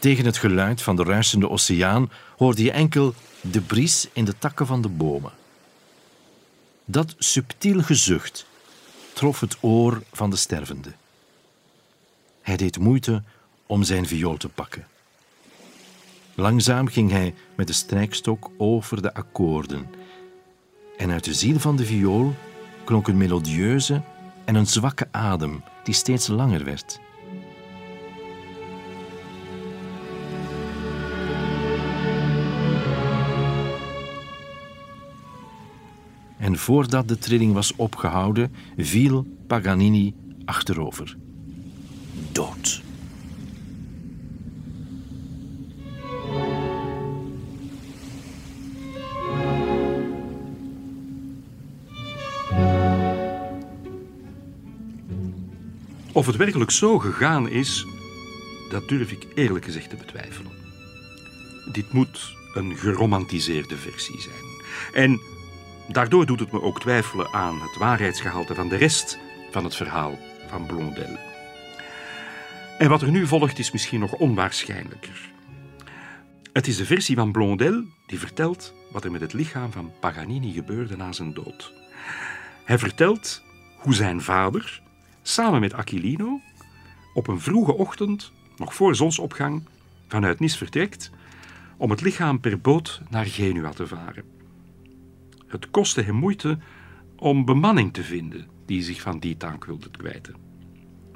Tegen 0.00 0.24
het 0.24 0.36
geluid 0.36 0.82
van 0.82 0.96
de 0.96 1.02
ruisende 1.02 1.50
oceaan 1.50 2.10
hoorde 2.36 2.62
je 2.62 2.70
enkel 2.70 3.14
de 3.40 3.60
bries 3.60 4.08
in 4.12 4.24
de 4.24 4.38
takken 4.38 4.66
van 4.66 4.82
de 4.82 4.88
bomen. 4.88 5.32
Dat 6.84 7.14
subtiel 7.18 7.82
gezucht 7.82 8.46
trof 9.12 9.40
het 9.40 9.56
oor 9.60 10.02
van 10.12 10.30
de 10.30 10.36
stervende. 10.36 10.92
Hij 12.42 12.56
deed 12.56 12.78
moeite 12.78 13.22
om 13.66 13.82
zijn 13.82 14.06
viool 14.06 14.36
te 14.36 14.48
pakken. 14.48 14.86
Langzaam 16.34 16.88
ging 16.88 17.10
hij 17.10 17.34
met 17.54 17.66
de 17.66 17.72
strijkstok 17.72 18.50
over 18.56 19.02
de 19.02 19.14
akkoorden. 19.14 19.86
En 20.96 21.10
uit 21.10 21.24
de 21.24 21.34
ziel 21.34 21.58
van 21.58 21.76
de 21.76 21.84
viool 21.84 22.34
klonk 22.84 23.08
een 23.08 23.16
melodieuze 23.16 24.02
en 24.44 24.54
een 24.54 24.66
zwakke 24.66 25.08
adem 25.10 25.62
die 25.84 25.94
steeds 25.94 26.26
langer 26.26 26.64
werd. 26.64 27.00
En 36.40 36.58
voordat 36.58 37.08
de 37.08 37.18
trilling 37.18 37.52
was 37.52 37.76
opgehouden, 37.76 38.52
viel 38.76 39.26
Paganini 39.46 40.14
achterover. 40.44 41.16
Dood. 42.32 42.82
Of 56.12 56.26
het 56.26 56.36
werkelijk 56.36 56.70
zo 56.70 56.98
gegaan 56.98 57.48
is, 57.48 57.86
dat 58.70 58.88
durf 58.88 59.10
ik 59.10 59.26
eerlijk 59.34 59.64
gezegd 59.64 59.90
te 59.90 59.96
betwijfelen. 59.96 60.52
Dit 61.72 61.92
moet 61.92 62.34
een 62.54 62.76
geromantiseerde 62.76 63.76
versie 63.76 64.20
zijn. 64.20 64.34
En 64.92 65.20
daardoor 65.92 66.26
doet 66.26 66.40
het 66.40 66.52
me 66.52 66.62
ook 66.62 66.80
twijfelen 66.80 67.32
aan 67.32 67.62
het 67.62 67.76
waarheidsgehalte 67.76 68.54
van 68.54 68.68
de 68.68 68.76
rest 68.76 69.18
van 69.50 69.64
het 69.64 69.76
verhaal 69.76 70.18
van 70.48 70.66
Blondel. 70.66 71.18
En 72.78 72.88
wat 72.88 73.02
er 73.02 73.10
nu 73.10 73.26
volgt 73.26 73.58
is 73.58 73.70
misschien 73.70 74.00
nog 74.00 74.12
onwaarschijnlijker. 74.12 75.30
Het 76.52 76.66
is 76.66 76.76
de 76.76 76.84
versie 76.84 77.16
van 77.16 77.32
Blondel 77.32 77.84
die 78.06 78.18
vertelt 78.18 78.74
wat 78.90 79.04
er 79.04 79.10
met 79.10 79.20
het 79.20 79.32
lichaam 79.32 79.72
van 79.72 79.92
Paganini 80.00 80.52
gebeurde 80.52 80.96
na 80.96 81.12
zijn 81.12 81.34
dood. 81.34 81.72
Hij 82.64 82.78
vertelt 82.78 83.42
hoe 83.76 83.94
zijn 83.94 84.20
vader, 84.20 84.82
samen 85.22 85.60
met 85.60 85.72
Aquilino, 85.72 86.40
op 87.14 87.28
een 87.28 87.40
vroege 87.40 87.72
ochtend, 87.72 88.32
nog 88.56 88.74
voor 88.74 88.96
zonsopgang, 88.96 89.62
vanuit 90.08 90.40
Nice 90.40 90.56
vertrekt 90.56 91.10
om 91.76 91.90
het 91.90 92.00
lichaam 92.00 92.40
per 92.40 92.60
boot 92.60 93.00
naar 93.08 93.26
Genua 93.26 93.70
te 93.70 93.86
varen. 93.86 94.39
Het 95.50 95.70
kostte 95.70 96.02
hem 96.02 96.14
moeite 96.14 96.58
om 97.16 97.44
bemanning 97.44 97.92
te 97.92 98.02
vinden 98.02 98.46
die 98.66 98.82
zich 98.82 99.00
van 99.00 99.18
die 99.18 99.36
taak 99.36 99.64
wilde 99.64 99.90
kwijten. 99.90 100.34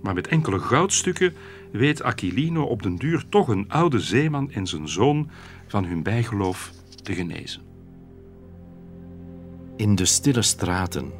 Maar 0.02 0.14
met 0.14 0.26
enkele 0.26 0.58
goudstukken 0.58 1.34
weet 1.72 2.02
Aquilino 2.02 2.62
op 2.62 2.82
den 2.82 2.96
duur 2.96 3.24
toch 3.28 3.48
een 3.48 3.68
oude 3.68 4.00
zeeman 4.00 4.50
en 4.50 4.66
zijn 4.66 4.88
zoon 4.88 5.30
van 5.66 5.84
hun 5.84 6.02
bijgeloof 6.02 6.72
te 7.02 7.14
genezen. 7.14 7.62
In 9.76 9.94
de 9.94 10.04
stille 10.04 10.42
straten, 10.42 11.12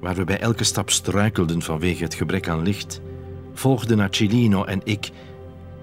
waar 0.00 0.14
we 0.14 0.24
bij 0.24 0.40
elke 0.40 0.64
stap 0.64 0.90
struikelden 0.90 1.62
vanwege 1.62 2.02
het 2.02 2.14
gebrek 2.14 2.48
aan 2.48 2.62
licht, 2.62 3.00
volgden 3.52 4.00
Aquilino 4.00 4.64
en 4.64 4.80
ik 4.84 5.10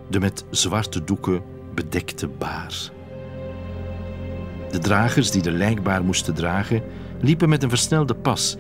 de 0.10 0.20
met 0.20 0.46
zwarte 0.50 1.04
doeken 1.04 1.44
bedekte 1.74 2.28
baar. 2.28 2.96
De 4.72 4.80
dragers 4.80 5.32
die 5.32 5.42
de 5.42 5.52
lijkbaar 5.52 6.04
moesten 6.04 6.34
dragen, 6.34 6.84
liepen 7.22 7.50
met 7.50 7.64
een 7.64 7.70
versnelde 7.70 8.16
pas 8.16 8.58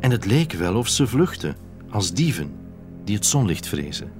en 0.00 0.10
het 0.10 0.26
leek 0.26 0.52
wel 0.52 0.76
of 0.76 0.88
ze 0.88 1.06
vluchtten 1.06 1.56
als 1.90 2.12
dieven 2.12 2.52
die 3.04 3.16
het 3.16 3.26
zonlicht 3.26 3.66
vrezen. 3.66 4.12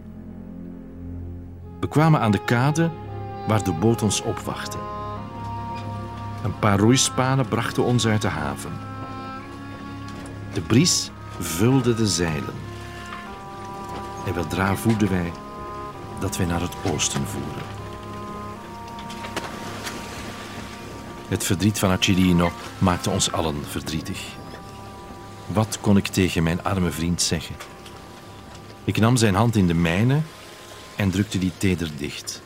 We 1.81 1.89
kwamen 1.89 2.21
aan 2.21 2.31
de 2.31 2.45
kade 2.45 2.91
waar 3.47 3.65
de 3.65 3.73
boot 3.73 4.03
ons 4.03 4.23
opwachtte. 4.23 4.79
Een 6.45 6.59
paar 6.59 6.79
roeispanen 6.79 7.49
brachten 7.49 7.85
ons 7.85 8.07
uit 8.07 8.23
de 8.23 8.29
haven. 8.29 8.73
De 10.53 10.61
bries 10.61 11.11
vulde 11.39 11.95
de 11.95 12.07
zeilen. 12.07 12.55
En 14.27 14.35
weldra 14.35 14.77
voelden 14.77 15.11
wij 15.11 15.33
dat 16.21 16.37
wij 16.37 16.47
naar 16.47 16.61
het 16.61 16.77
oosten 16.93 17.27
voeren. 17.27 17.78
Het 21.29 21.45
verdriet 21.45 21.79
van 21.79 21.91
Acilino 21.91 22.53
maakte 22.79 23.11
ons 23.11 23.33
allen 23.33 23.65
verdrietig. 23.67 24.21
Wat 25.47 25.79
kon 25.81 25.97
ik 25.97 26.07
tegen 26.07 26.43
mijn 26.43 26.65
arme 26.65 26.91
vriend 26.91 27.23
zeggen? 27.23 27.57
Ik 28.85 28.99
nam 28.99 29.17
zijn 29.17 29.35
hand 29.35 29.57
in 29.57 29.67
de 29.67 29.75
mijne 29.75 30.21
en 30.97 31.11
drukte 31.11 31.39
die 31.39 31.53
teder 31.59 31.91
dicht. 31.97 32.43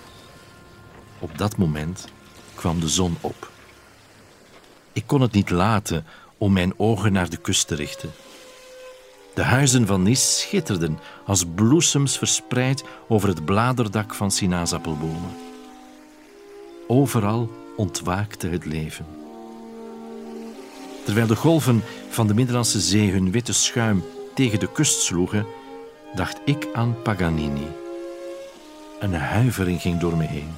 Op 1.19 1.39
dat 1.39 1.57
moment 1.57 2.09
kwam 2.55 2.81
de 2.81 2.89
zon 2.89 3.17
op. 3.21 3.51
Ik 4.93 5.07
kon 5.07 5.21
het 5.21 5.33
niet 5.33 5.51
laten 5.51 6.07
om 6.39 6.53
mijn 6.53 6.79
ogen 6.79 7.13
naar 7.13 7.31
de 7.31 7.37
kust 7.37 7.67
te 7.67 7.75
richten. 7.75 8.11
De 9.35 9.43
huizen 9.43 9.87
van 9.87 10.03
Nis 10.03 10.41
schitterden 10.41 10.99
als 11.27 11.45
bloesems 11.55 12.19
verspreid 12.19 12.85
over 13.09 13.29
het 13.29 13.45
bladerdak 13.45 14.15
van 14.15 14.31
sinaasappelbomen. 14.31 15.37
Overal 16.87 17.62
ontwaakte 17.77 18.49
het 18.49 18.65
leven. 18.65 19.07
Terwijl 21.05 21.27
de 21.27 21.37
golven 21.37 21.83
van 22.09 22.27
de 22.27 22.35
Middellandse 22.35 22.81
Zee 22.81 23.11
hun 23.11 23.31
witte 23.31 23.53
schuim 23.53 24.05
tegen 24.35 24.61
de 24.61 24.73
kust 24.73 25.01
sloegen, 25.01 25.47
dacht 26.15 26.41
ik 26.45 26.69
aan 26.73 26.97
Paganini. 27.03 27.67
Een 29.01 29.15
huivering 29.15 29.81
ging 29.81 29.99
door 29.99 30.17
me 30.17 30.25
heen. 30.25 30.51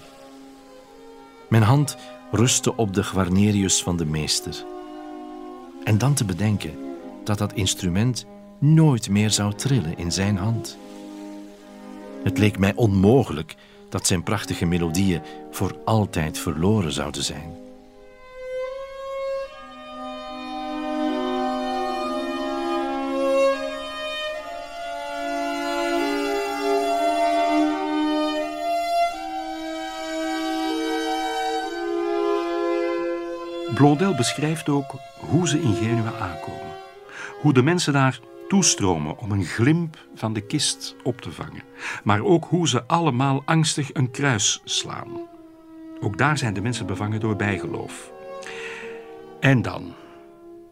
Mijn 1.49 1.63
hand 1.63 1.97
rustte 2.31 2.77
op 2.77 2.95
de 2.95 3.03
Guarnerius 3.03 3.83
van 3.83 3.97
de 3.97 4.05
meester. 4.05 4.65
En 5.85 5.99
dan 5.99 6.15
te 6.15 6.25
bedenken 6.25 6.75
dat 7.25 7.39
dat 7.39 7.53
instrument 7.53 8.27
nooit 8.59 9.11
meer 9.11 9.31
zou 9.31 9.55
trillen 9.55 9.99
in 9.99 10.13
zijn 10.13 10.37
hand. 10.37 10.77
Het 12.23 12.39
leek 12.39 12.59
mij 12.59 12.73
onmogelijk 12.75 13.57
dat 13.95 14.07
zijn 14.07 14.23
prachtige 14.23 14.67
melodieën 14.67 15.23
voor 15.51 15.77
altijd 15.85 16.39
verloren 16.39 16.93
zouden 16.93 17.23
zijn. 17.25 17.57
Blondel 33.75 34.15
beschrijft 34.15 34.69
ook 34.69 34.95
hoe 35.19 35.49
ze 35.49 35.61
in 35.61 35.75
Genua 35.75 36.13
aankomen. 36.21 36.73
Hoe 37.41 37.53
de 37.53 37.63
mensen 37.63 37.93
daar 37.93 38.21
toestromen 38.49 39.19
om 39.19 39.31
een 39.31 39.45
glimp 39.45 40.07
van 40.15 40.33
de 40.33 40.41
kist 40.41 40.97
op 41.03 41.21
te 41.21 41.33
vangen. 41.33 41.63
Maar 42.05 42.23
ook 42.23 42.45
hoe 42.45 42.69
ze 42.69 42.87
allemaal 42.87 43.43
angstig 43.45 43.91
een 43.93 44.11
kruis 44.11 44.61
slaan. 44.65 45.29
Ook 46.01 46.19
daar 46.19 46.39
zijn 46.39 46.55
de 46.55 46.63
mensen 46.63 46.87
bevangen 46.87 47.21
door 47.21 47.37
bijgeloof. 47.37 48.13
En 49.41 49.63
dan, 49.63 49.95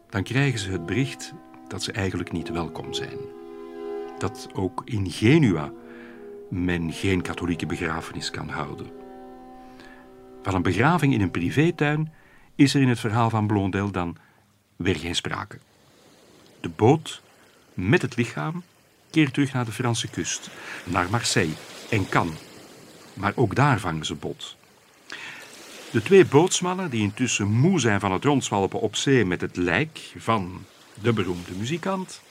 dan 0.09 0.23
krijgen 0.23 0.59
ze 0.59 0.71
het 0.71 0.85
bericht 0.85 1.33
dat 1.67 1.83
ze 1.83 1.91
eigenlijk 1.91 2.31
niet 2.31 2.49
welkom 2.49 2.93
zijn. 2.93 3.17
Dat 4.17 4.49
ook 4.53 4.81
in 4.85 5.11
Genua 5.11 5.71
men 6.49 6.91
geen 6.91 7.21
katholieke 7.21 7.65
begrafenis 7.65 8.29
kan 8.29 8.49
houden. 8.49 8.87
Van 10.41 10.55
een 10.55 10.61
begraving 10.61 11.13
in 11.13 11.21
een 11.21 11.31
privétuin 11.31 12.13
is 12.55 12.73
er 12.73 12.81
in 12.81 12.89
het 12.89 12.99
verhaal 12.99 13.29
van 13.29 13.47
Blondel 13.47 13.91
dan 13.91 14.17
weer 14.75 14.95
geen 14.95 15.15
sprake. 15.15 15.57
De 16.59 16.69
boot 16.69 17.21
met 17.73 18.01
het 18.01 18.15
lichaam 18.15 18.63
keert 19.09 19.33
terug 19.33 19.53
naar 19.53 19.65
de 19.65 19.71
Franse 19.71 20.07
kust, 20.07 20.49
naar 20.83 21.09
Marseille 21.09 21.53
en 21.89 22.09
Cannes. 22.09 22.39
Maar 23.13 23.33
ook 23.35 23.55
daar 23.55 23.79
vangen 23.79 24.05
ze 24.05 24.15
bot. 24.15 24.57
De 25.91 26.01
twee 26.01 26.25
bootsmannen, 26.25 26.89
die 26.89 27.01
intussen 27.01 27.47
moe 27.47 27.79
zijn 27.79 27.99
van 27.99 28.11
het 28.11 28.23
rondzwalpen 28.23 28.79
op 28.79 28.95
zee 28.95 29.25
met 29.25 29.41
het 29.41 29.55
lijk 29.55 30.13
van 30.17 30.65
de 31.01 31.13
beroemde 31.13 31.51
muzikant, 31.57 32.21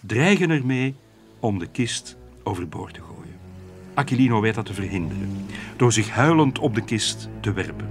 dreigen 0.00 0.50
ermee 0.50 0.94
om 1.40 1.58
de 1.58 1.66
kist 1.66 2.16
overboord 2.42 2.94
te 2.94 3.00
gooien. 3.00 3.38
Aquilino 3.94 4.40
weet 4.40 4.54
dat 4.54 4.66
te 4.66 4.74
verhinderen, 4.74 5.46
door 5.76 5.92
zich 5.92 6.10
huilend 6.10 6.58
op 6.58 6.74
de 6.74 6.84
kist 6.84 7.28
te 7.40 7.52
werpen. 7.52 7.90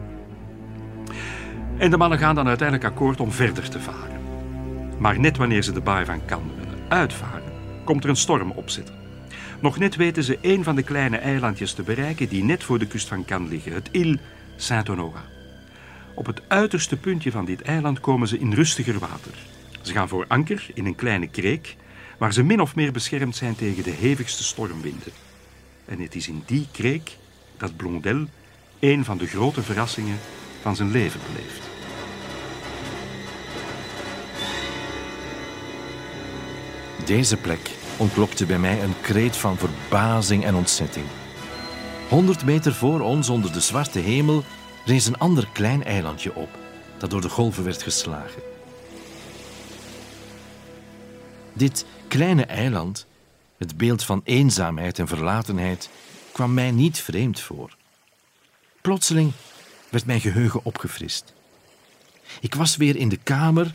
En 1.78 1.90
de 1.90 1.98
mannen 1.98 2.20
gaan 2.20 2.36
dan 2.36 2.48
uiteindelijk 2.48 2.90
akkoord 2.90 3.20
om 3.20 3.32
verder 3.32 3.70
te 3.70 3.80
varen. 3.80 4.22
Maar 4.98 5.20
net 5.20 5.38
wanneer 5.38 5.64
ze 5.64 5.72
de 5.72 5.82
baai 5.82 6.06
van 6.06 6.26
Cannes 6.26 6.67
uitvaren, 6.88 7.54
komt 7.84 8.04
er 8.04 8.10
een 8.10 8.16
storm 8.16 8.52
opzetten. 8.52 8.96
Nog 9.60 9.78
net 9.78 9.96
weten 9.96 10.24
ze 10.24 10.38
een 10.42 10.64
van 10.64 10.76
de 10.76 10.84
kleine 10.84 11.18
eilandjes 11.18 11.74
te 11.74 11.84
bereiken 11.84 12.28
die 12.28 12.44
net 12.44 12.64
voor 12.64 12.80
de 12.80 12.88
kust 12.88 13.08
van 13.08 13.26
Cannes 13.26 13.50
liggen, 13.50 13.74
het 13.74 13.90
Île 13.92 14.18
Saint-Honorat. 14.56 15.36
Op 16.16 16.26
het 16.26 16.42
uiterste 16.48 16.98
puntje 16.98 17.32
van 17.32 17.46
dit 17.46 17.62
eiland 17.62 18.00
komen 18.00 18.28
ze 18.28 18.40
in 18.40 18.54
rustiger 18.54 19.00
water. 19.00 19.34
Ze 19.82 19.94
gaan 19.94 20.08
voor 20.08 20.26
anker 20.28 20.68
in 20.74 20.86
een 20.86 20.96
kleine 20.96 21.28
kreek, 21.28 21.76
waar 22.18 22.34
ze 22.34 22.44
min 22.44 22.62
of 22.62 22.76
meer 22.76 22.92
beschermd 22.92 23.36
zijn 23.36 23.56
tegen 23.56 23.84
de 23.84 23.92
hevigste 23.92 24.44
stormwinden. 24.44 25.12
En 25.86 26.00
het 26.00 26.16
is 26.16 26.28
in 26.28 26.44
die 26.46 26.68
kreek 26.72 27.18
dat 27.58 27.76
Blondel 27.76 28.26
een 28.80 29.06
van 29.06 29.18
de 29.18 29.28
grote 29.28 29.62
verrassingen 29.62 30.18
van 30.62 30.76
zijn 30.76 30.92
leven 30.92 31.20
beleeft. 31.32 31.77
Deze 37.08 37.38
plek 37.38 37.70
ontlokte 37.98 38.46
bij 38.46 38.60
mij 38.60 38.84
een 38.84 39.02
kreet 39.02 39.38
van 39.38 39.58
verbazing 39.58 40.46
en 40.46 40.56
ontzetting. 40.56 41.06
Honderd 42.10 42.46
meter 42.46 42.74
voor 42.74 43.00
ons, 43.00 43.30
onder 43.30 43.54
de 43.54 43.60
zwarte 43.60 44.00
hemel, 44.00 44.44
rees 44.86 45.06
een 45.06 45.18
ander 45.18 45.48
klein 45.54 45.84
eilandje 45.84 46.36
op, 46.36 46.50
dat 46.98 47.10
door 47.10 47.22
de 47.22 47.30
golven 47.30 47.64
werd 47.64 47.84
geslagen. 47.84 48.42
Dit 51.54 51.86
kleine 52.08 52.46
eiland, 52.46 53.06
het 53.58 53.78
beeld 53.78 54.04
van 54.04 54.22
eenzaamheid 54.24 55.00
en 55.00 55.08
verlatenheid, 55.08 55.90
kwam 56.32 56.54
mij 56.54 56.72
niet 56.72 57.00
vreemd 57.00 57.40
voor. 57.40 57.76
Plotseling 58.82 59.32
werd 59.90 60.06
mijn 60.06 60.22
geheugen 60.22 60.60
opgefrist. 60.64 61.34
Ik 62.42 62.56
was 62.56 62.78
weer 62.78 62.96
in 62.96 63.10
de 63.10 63.20
kamer 63.24 63.74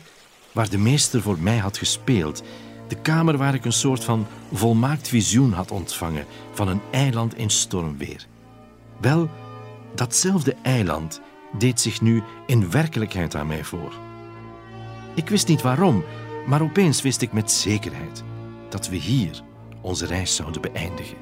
waar 0.51 0.69
de 0.69 0.77
meester 0.77 1.21
voor 1.21 1.39
mij 1.39 1.57
had 1.57 1.77
gespeeld. 1.77 2.43
De 2.93 3.01
kamer 3.01 3.37
waar 3.37 3.53
ik 3.53 3.65
een 3.65 3.71
soort 3.73 4.03
van 4.03 4.27
volmaakt 4.51 5.07
visioen 5.07 5.51
had 5.51 5.71
ontvangen 5.71 6.25
van 6.51 6.67
een 6.67 6.81
eiland 6.91 7.37
in 7.37 7.49
stormweer. 7.49 8.27
Wel, 9.01 9.29
datzelfde 9.95 10.55
eiland 10.61 11.21
deed 11.57 11.79
zich 11.79 12.01
nu 12.01 12.23
in 12.45 12.71
werkelijkheid 12.71 13.35
aan 13.35 13.47
mij 13.47 13.63
voor. 13.63 13.93
Ik 15.15 15.29
wist 15.29 15.47
niet 15.47 15.61
waarom, 15.61 16.03
maar 16.47 16.61
opeens 16.61 17.01
wist 17.01 17.21
ik 17.21 17.33
met 17.33 17.51
zekerheid 17.51 18.23
dat 18.69 18.89
we 18.89 18.95
hier 18.95 19.41
onze 19.81 20.05
reis 20.05 20.35
zouden 20.35 20.61
beëindigen. 20.61 21.17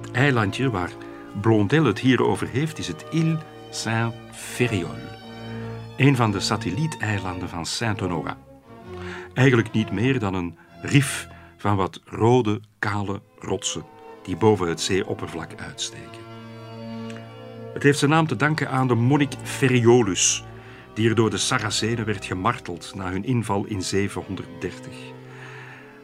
Het 0.00 0.10
eilandje 0.10 0.70
waar 0.70 0.92
Blondel 1.40 1.84
het 1.84 1.98
hier 1.98 2.22
over 2.22 2.48
heeft 2.48 2.78
is 2.78 2.86
het 2.86 3.04
Île 3.10 3.38
Saint-Ferréol, 3.70 5.09
een 6.00 6.16
van 6.16 6.30
de 6.30 6.40
satellieteilanden 6.40 7.48
van 7.48 7.66
Saint-Honorat. 7.66 8.36
Eigenlijk 9.34 9.72
niet 9.72 9.90
meer 9.90 10.18
dan 10.18 10.34
een 10.34 10.58
rif 10.82 11.28
van 11.56 11.76
wat 11.76 12.00
rode, 12.04 12.60
kale 12.78 13.20
rotsen 13.38 13.84
die 14.22 14.36
boven 14.36 14.68
het 14.68 14.80
zeeoppervlak 14.80 15.50
uitsteken. 15.56 16.22
Het 17.72 17.82
heeft 17.82 17.98
zijn 17.98 18.10
naam 18.10 18.26
te 18.26 18.36
danken 18.36 18.70
aan 18.70 18.88
de 18.88 18.94
monnik 18.94 19.32
Ferriolus, 19.42 20.44
die 20.94 21.08
er 21.08 21.14
door 21.14 21.30
de 21.30 21.38
Saracenen 21.38 22.04
werd 22.04 22.24
gemarteld 22.24 22.92
na 22.94 23.10
hun 23.10 23.24
inval 23.24 23.64
in 23.64 23.82
730. 23.82 24.92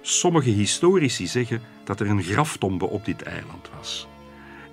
Sommige 0.00 0.50
historici 0.50 1.26
zeggen 1.26 1.62
dat 1.84 2.00
er 2.00 2.06
een 2.06 2.22
graftombe 2.22 2.86
op 2.86 3.04
dit 3.04 3.22
eiland 3.22 3.70
was. 3.76 4.08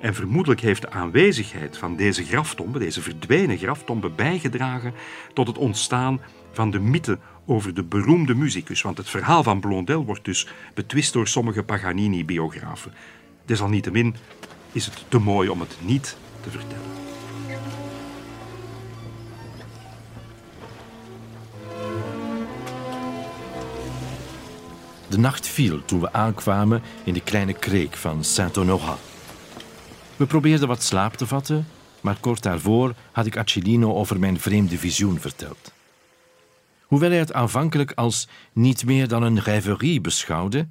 En 0.04 0.14
vermoedelijk 0.14 0.62
heeft 0.62 0.82
de 0.82 0.90
aanwezigheid 0.90 1.78
van 1.78 1.96
deze 1.96 2.24
graftombe, 2.24 2.80
deze 2.80 3.02
verdwenen 3.02 3.58
graftombe, 3.58 4.10
bijgedragen 4.10 4.94
tot 5.34 5.48
het 5.48 5.58
ontstaan 5.58 6.22
van 6.52 6.72
de 6.72 6.80
mythe 6.80 7.20
over 7.46 7.74
de 7.74 7.84
beroemde 7.84 8.36
muzikus. 8.36 8.82
Want 8.82 8.98
het 8.98 9.10
verhaal 9.10 9.44
van 9.44 9.60
Blondel 9.60 10.06
wordt 10.06 10.26
dus 10.26 10.48
betwist 10.74 11.14
door 11.14 11.28
sommige 11.28 11.64
Paganini-biografen. 11.64 12.94
Desalniettemin 13.46 14.16
is 14.72 14.86
het 14.86 15.06
te 15.08 15.20
mooi 15.20 15.50
om 15.50 15.60
het 15.60 15.78
niet 15.80 16.18
te 16.42 16.50
vertellen. 16.50 16.92
De 25.08 25.18
nacht 25.18 25.48
viel 25.48 25.86
toen 25.86 26.00
we 26.00 26.14
aankwamen 26.14 26.82
in 27.04 27.14
de 27.14 27.22
kleine 27.22 27.54
kreek 27.54 27.96
van 27.96 28.24
Saint-Honorat. 28.24 29.13
We 30.24 30.30
probeerden 30.30 30.68
wat 30.68 30.84
slaap 30.84 31.14
te 31.14 31.28
vatten, 31.28 31.68
maar 32.02 32.18
kort 32.20 32.44
daarvoor 32.44 32.94
had 33.12 33.26
ik 33.26 33.38
Acilino 33.38 33.94
over 33.94 34.20
mijn 34.20 34.40
vreemde 34.40 34.78
visioen 34.78 35.20
verteld. 35.20 35.72
Hoewel 36.84 37.10
hij 37.10 37.20
het 37.20 37.34
aanvankelijk 37.34 37.92
als 37.92 38.28
niet 38.54 38.86
meer 38.86 39.08
dan 39.08 39.24
een 39.24 39.42
rêverie 39.42 40.02
beschouwde, 40.02 40.68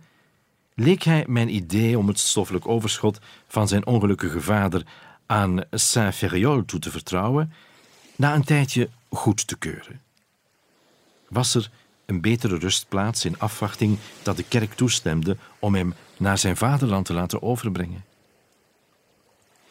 leek 0.75 1.03
hij 1.03 1.25
mijn 1.29 1.55
idee 1.55 1.99
om 1.99 2.09
het 2.09 2.19
stoffelijk 2.19 2.69
overschot 2.69 3.19
van 3.49 3.69
zijn 3.69 3.87
ongelukkige 3.87 4.41
vader 4.41 4.83
aan 5.27 5.65
Saint-Ferréol 5.71 6.65
toe 6.65 6.81
te 6.81 6.91
vertrouwen, 6.91 7.53
na 8.17 8.35
een 8.35 8.45
tijdje 8.45 8.89
goed 9.09 9.47
te 9.47 9.57
keuren. 9.57 10.01
Was 11.29 11.55
er 11.55 11.71
een 12.07 12.21
betere 12.21 12.59
rustplaats 12.59 13.25
in 13.25 13.39
afwachting 13.39 13.99
dat 14.23 14.37
de 14.37 14.45
kerk 14.49 14.75
toestemde 14.75 15.37
om 15.59 15.75
hem 15.75 15.95
naar 16.17 16.39
zijn 16.39 16.57
vaderland 16.57 17.07
te 17.07 17.15
laten 17.15 17.43
overbrengen? 17.43 18.11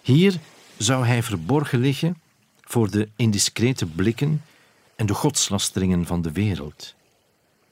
Hier 0.02 0.40
zou 0.78 1.06
hij 1.06 1.24
verborgen 1.24 1.80
liggen 1.80 2.22
voor 2.62 2.92
de 2.92 3.10
indiscrete 3.16 3.86
blikken 3.86 4.42
en 4.96 5.06
de 5.06 5.14
godslasteringen 5.14 6.06
van 6.06 6.22
de 6.22 6.32
wereld. 6.32 6.96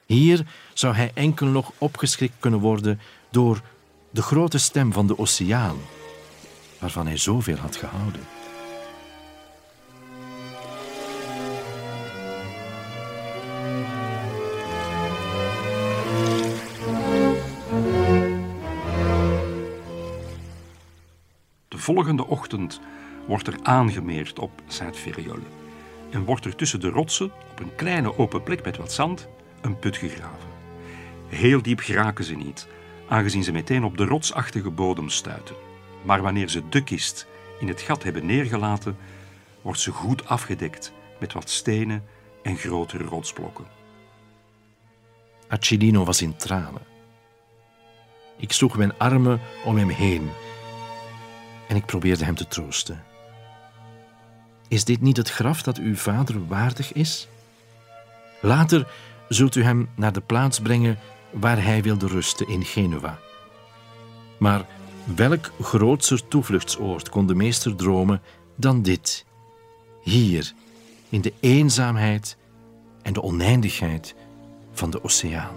Hier 0.06 0.46
zou 0.74 0.96
hij 0.96 1.12
enkel 1.14 1.48
nog 1.48 1.72
opgeschrikt 1.78 2.34
kunnen 2.40 2.60
worden 2.60 3.00
door 3.32 3.62
de 4.10 4.22
grote 4.22 4.58
stem 4.58 4.94
van 4.94 5.08
de 5.08 5.18
oceaan, 5.20 5.78
waarvan 6.80 7.08
hij 7.08 7.18
zoveel 7.18 7.58
had 7.58 7.76
gehouden. 7.76 8.39
Volgende 21.96 22.28
ochtend 22.28 22.80
wordt 23.28 23.48
er 23.48 23.60
aangemeerd 23.64 24.40
op 24.40 24.52
Saint-Ferréol 24.68 25.40
en 26.10 26.26
wordt 26.26 26.46
er 26.46 26.56
tussen 26.56 26.80
de 26.80 26.90
rotsen, 26.90 27.32
op 27.52 27.60
een 27.60 27.76
kleine 27.76 28.18
open 28.18 28.44
plek 28.44 28.64
met 28.64 28.78
wat 28.78 28.92
zand, 28.92 29.28
een 29.62 29.80
put 29.80 29.98
gegraven. 29.98 30.50
Heel 31.28 31.62
diep 31.62 31.80
geraken 31.80 32.24
ze 32.24 32.36
niet, 32.36 32.68
aangezien 33.08 33.44
ze 33.44 33.52
meteen 33.52 33.84
op 33.84 33.98
de 33.98 34.06
rotsachtige 34.06 34.70
bodem 34.70 35.10
stuiten. 35.10 35.56
Maar 36.04 36.22
wanneer 36.22 36.50
ze 36.50 36.70
de 36.70 36.84
kist 36.84 37.28
in 37.60 37.68
het 37.68 37.82
gat 37.82 38.04
hebben 38.04 38.26
neergelaten, 38.26 38.98
wordt 39.62 39.80
ze 39.80 39.92
goed 39.92 40.28
afgedekt 40.28 40.92
met 41.20 41.34
wat 41.34 41.50
stenen 41.50 42.04
en 42.44 42.58
grotere 42.58 43.04
rotsblokken. 43.04 43.66
Acilino 45.48 46.06
was 46.06 46.22
in 46.22 46.36
tranen. 46.36 46.86
Ik 48.38 48.52
sloeg 48.52 48.78
mijn 48.78 48.98
armen 48.98 49.40
om 49.66 49.78
hem 49.78 49.90
heen 49.90 50.30
en 51.70 51.76
ik 51.76 51.86
probeerde 51.86 52.26
hem 52.26 52.36
te 52.36 52.48
troosten. 52.48 53.04
Is 54.68 54.84
dit 54.84 55.02
niet 55.02 55.18
het 55.18 55.30
graf 55.30 55.62
dat 55.62 55.78
uw 55.78 55.96
vader 55.96 56.48
waardig 56.48 56.94
is? 56.94 57.28
Later 58.42 58.88
zult 59.28 59.56
u 59.56 59.64
hem 59.64 59.90
naar 59.96 60.14
de 60.14 60.22
plaats 60.22 60.60
brengen 60.60 61.00
waar 61.32 61.64
hij 61.64 61.82
wilde 61.82 62.08
rusten 62.08 62.48
in 62.48 62.66
Genua. 62.66 63.20
Maar 64.38 64.66
welk 65.16 65.52
grootser 65.62 66.28
toevluchtsoord 66.28 67.10
kon 67.10 67.28
de 67.28 67.36
meester 67.36 67.76
dromen 67.76 68.22
dan 68.56 68.82
dit? 68.82 69.26
Hier, 70.04 70.54
in 71.10 71.22
de 71.22 71.34
eenzaamheid 71.40 72.38
en 73.02 73.14
de 73.14 73.22
oneindigheid 73.22 74.16
van 74.72 74.90
de 74.90 75.04
oceaan. 75.04 75.56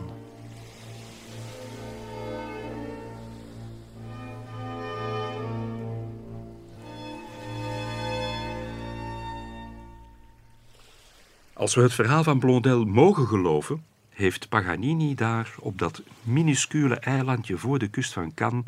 Als 11.63 11.75
we 11.75 11.83
het 11.83 11.95
verhaal 11.95 12.25
van 12.25 12.39
Blondel 12.39 12.85
mogen 12.85 13.27
geloven, 13.27 13.85
heeft 14.09 14.49
Paganini 14.49 15.15
daar 15.15 15.55
op 15.59 15.79
dat 15.79 16.03
minuscule 16.23 16.95
eilandje 16.95 17.59
voor 17.59 17.79
de 17.79 17.89
kust 17.89 18.13
van 18.13 18.35
Cannes 18.35 18.65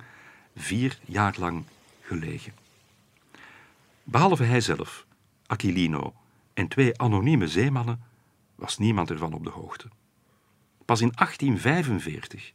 vier 0.56 0.98
jaar 1.04 1.34
lang 1.38 1.64
gelegen. 2.00 2.52
Behalve 4.02 4.42
hijzelf, 4.42 5.06
Aquilino 5.46 6.14
en 6.52 6.68
twee 6.68 6.98
anonieme 6.98 7.48
zeemannen 7.48 8.00
was 8.54 8.78
niemand 8.78 9.10
ervan 9.10 9.32
op 9.32 9.44
de 9.44 9.50
hoogte. 9.50 9.88
Pas 10.84 11.00
in 11.00 11.12
1845 11.14 12.52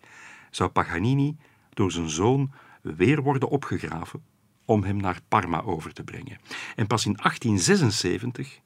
zou 0.49 0.69
Paganini 0.69 1.37
door 1.69 1.91
zijn 1.91 2.09
zoon 2.09 2.51
weer 2.81 3.21
worden 3.21 3.49
opgegraven 3.49 4.23
om 4.65 4.83
hem 4.83 4.97
naar 4.97 5.19
Parma 5.27 5.61
over 5.61 5.93
te 5.93 6.03
brengen. 6.03 6.37
En 6.75 6.87
pas 6.87 7.05
in 7.05 7.13
1876 7.13 8.59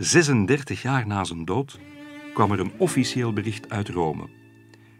36 0.00 0.82
jaar 0.82 1.06
na 1.06 1.24
zijn 1.24 1.44
dood 1.44 1.78
kwam 2.34 2.52
er 2.52 2.60
een 2.60 2.72
officieel 2.76 3.32
bericht 3.32 3.70
uit 3.70 3.88
Rome 3.88 4.28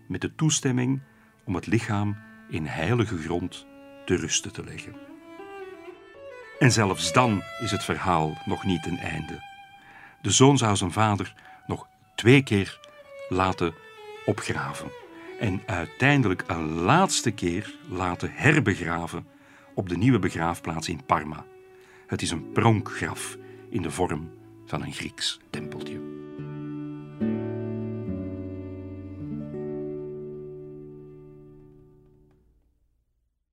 met 0.09 0.21
de 0.21 0.35
toestemming 0.35 1.01
om 1.45 1.55
het 1.55 1.67
lichaam 1.67 2.17
in 2.49 2.67
heilige 2.67 3.19
grond 3.19 3.67
te 4.05 4.17
rusten 4.17 4.53
te 4.53 4.65
leggen. 4.65 4.95
En 6.59 6.73
zelfs 6.73 7.13
dan 7.13 7.43
is 7.61 7.71
het 7.71 7.85
verhaal 7.85 8.39
nog 8.45 8.65
niet 8.65 8.83
ten 8.83 8.97
einde. 8.97 9.43
De 10.23 10.31
zoon 10.31 10.59
zou 10.59 10.77
zijn 10.77 10.93
vader 10.93 11.35
nog 11.67 11.89
twee 12.15 12.43
keer 12.43 12.81
laten 13.29 13.75
opgraven 14.27 14.91
en 15.41 15.63
uiteindelijk 15.67 16.45
een 16.47 16.69
laatste 16.69 17.31
keer 17.31 17.75
laten 17.89 18.31
herbegraven 18.33 19.27
op 19.75 19.89
de 19.89 19.97
nieuwe 19.97 20.19
begraafplaats 20.19 20.89
in 20.89 21.05
Parma. 21.07 21.45
Het 22.07 22.23
is 22.23 22.31
een 22.31 22.53
pronkgraf 22.53 23.37
in 23.71 23.83
de 23.83 23.91
vorm 23.91 24.38
van 24.69 24.83
een 24.83 24.93
Grieks 24.93 25.39
tempeltje. 25.51 26.08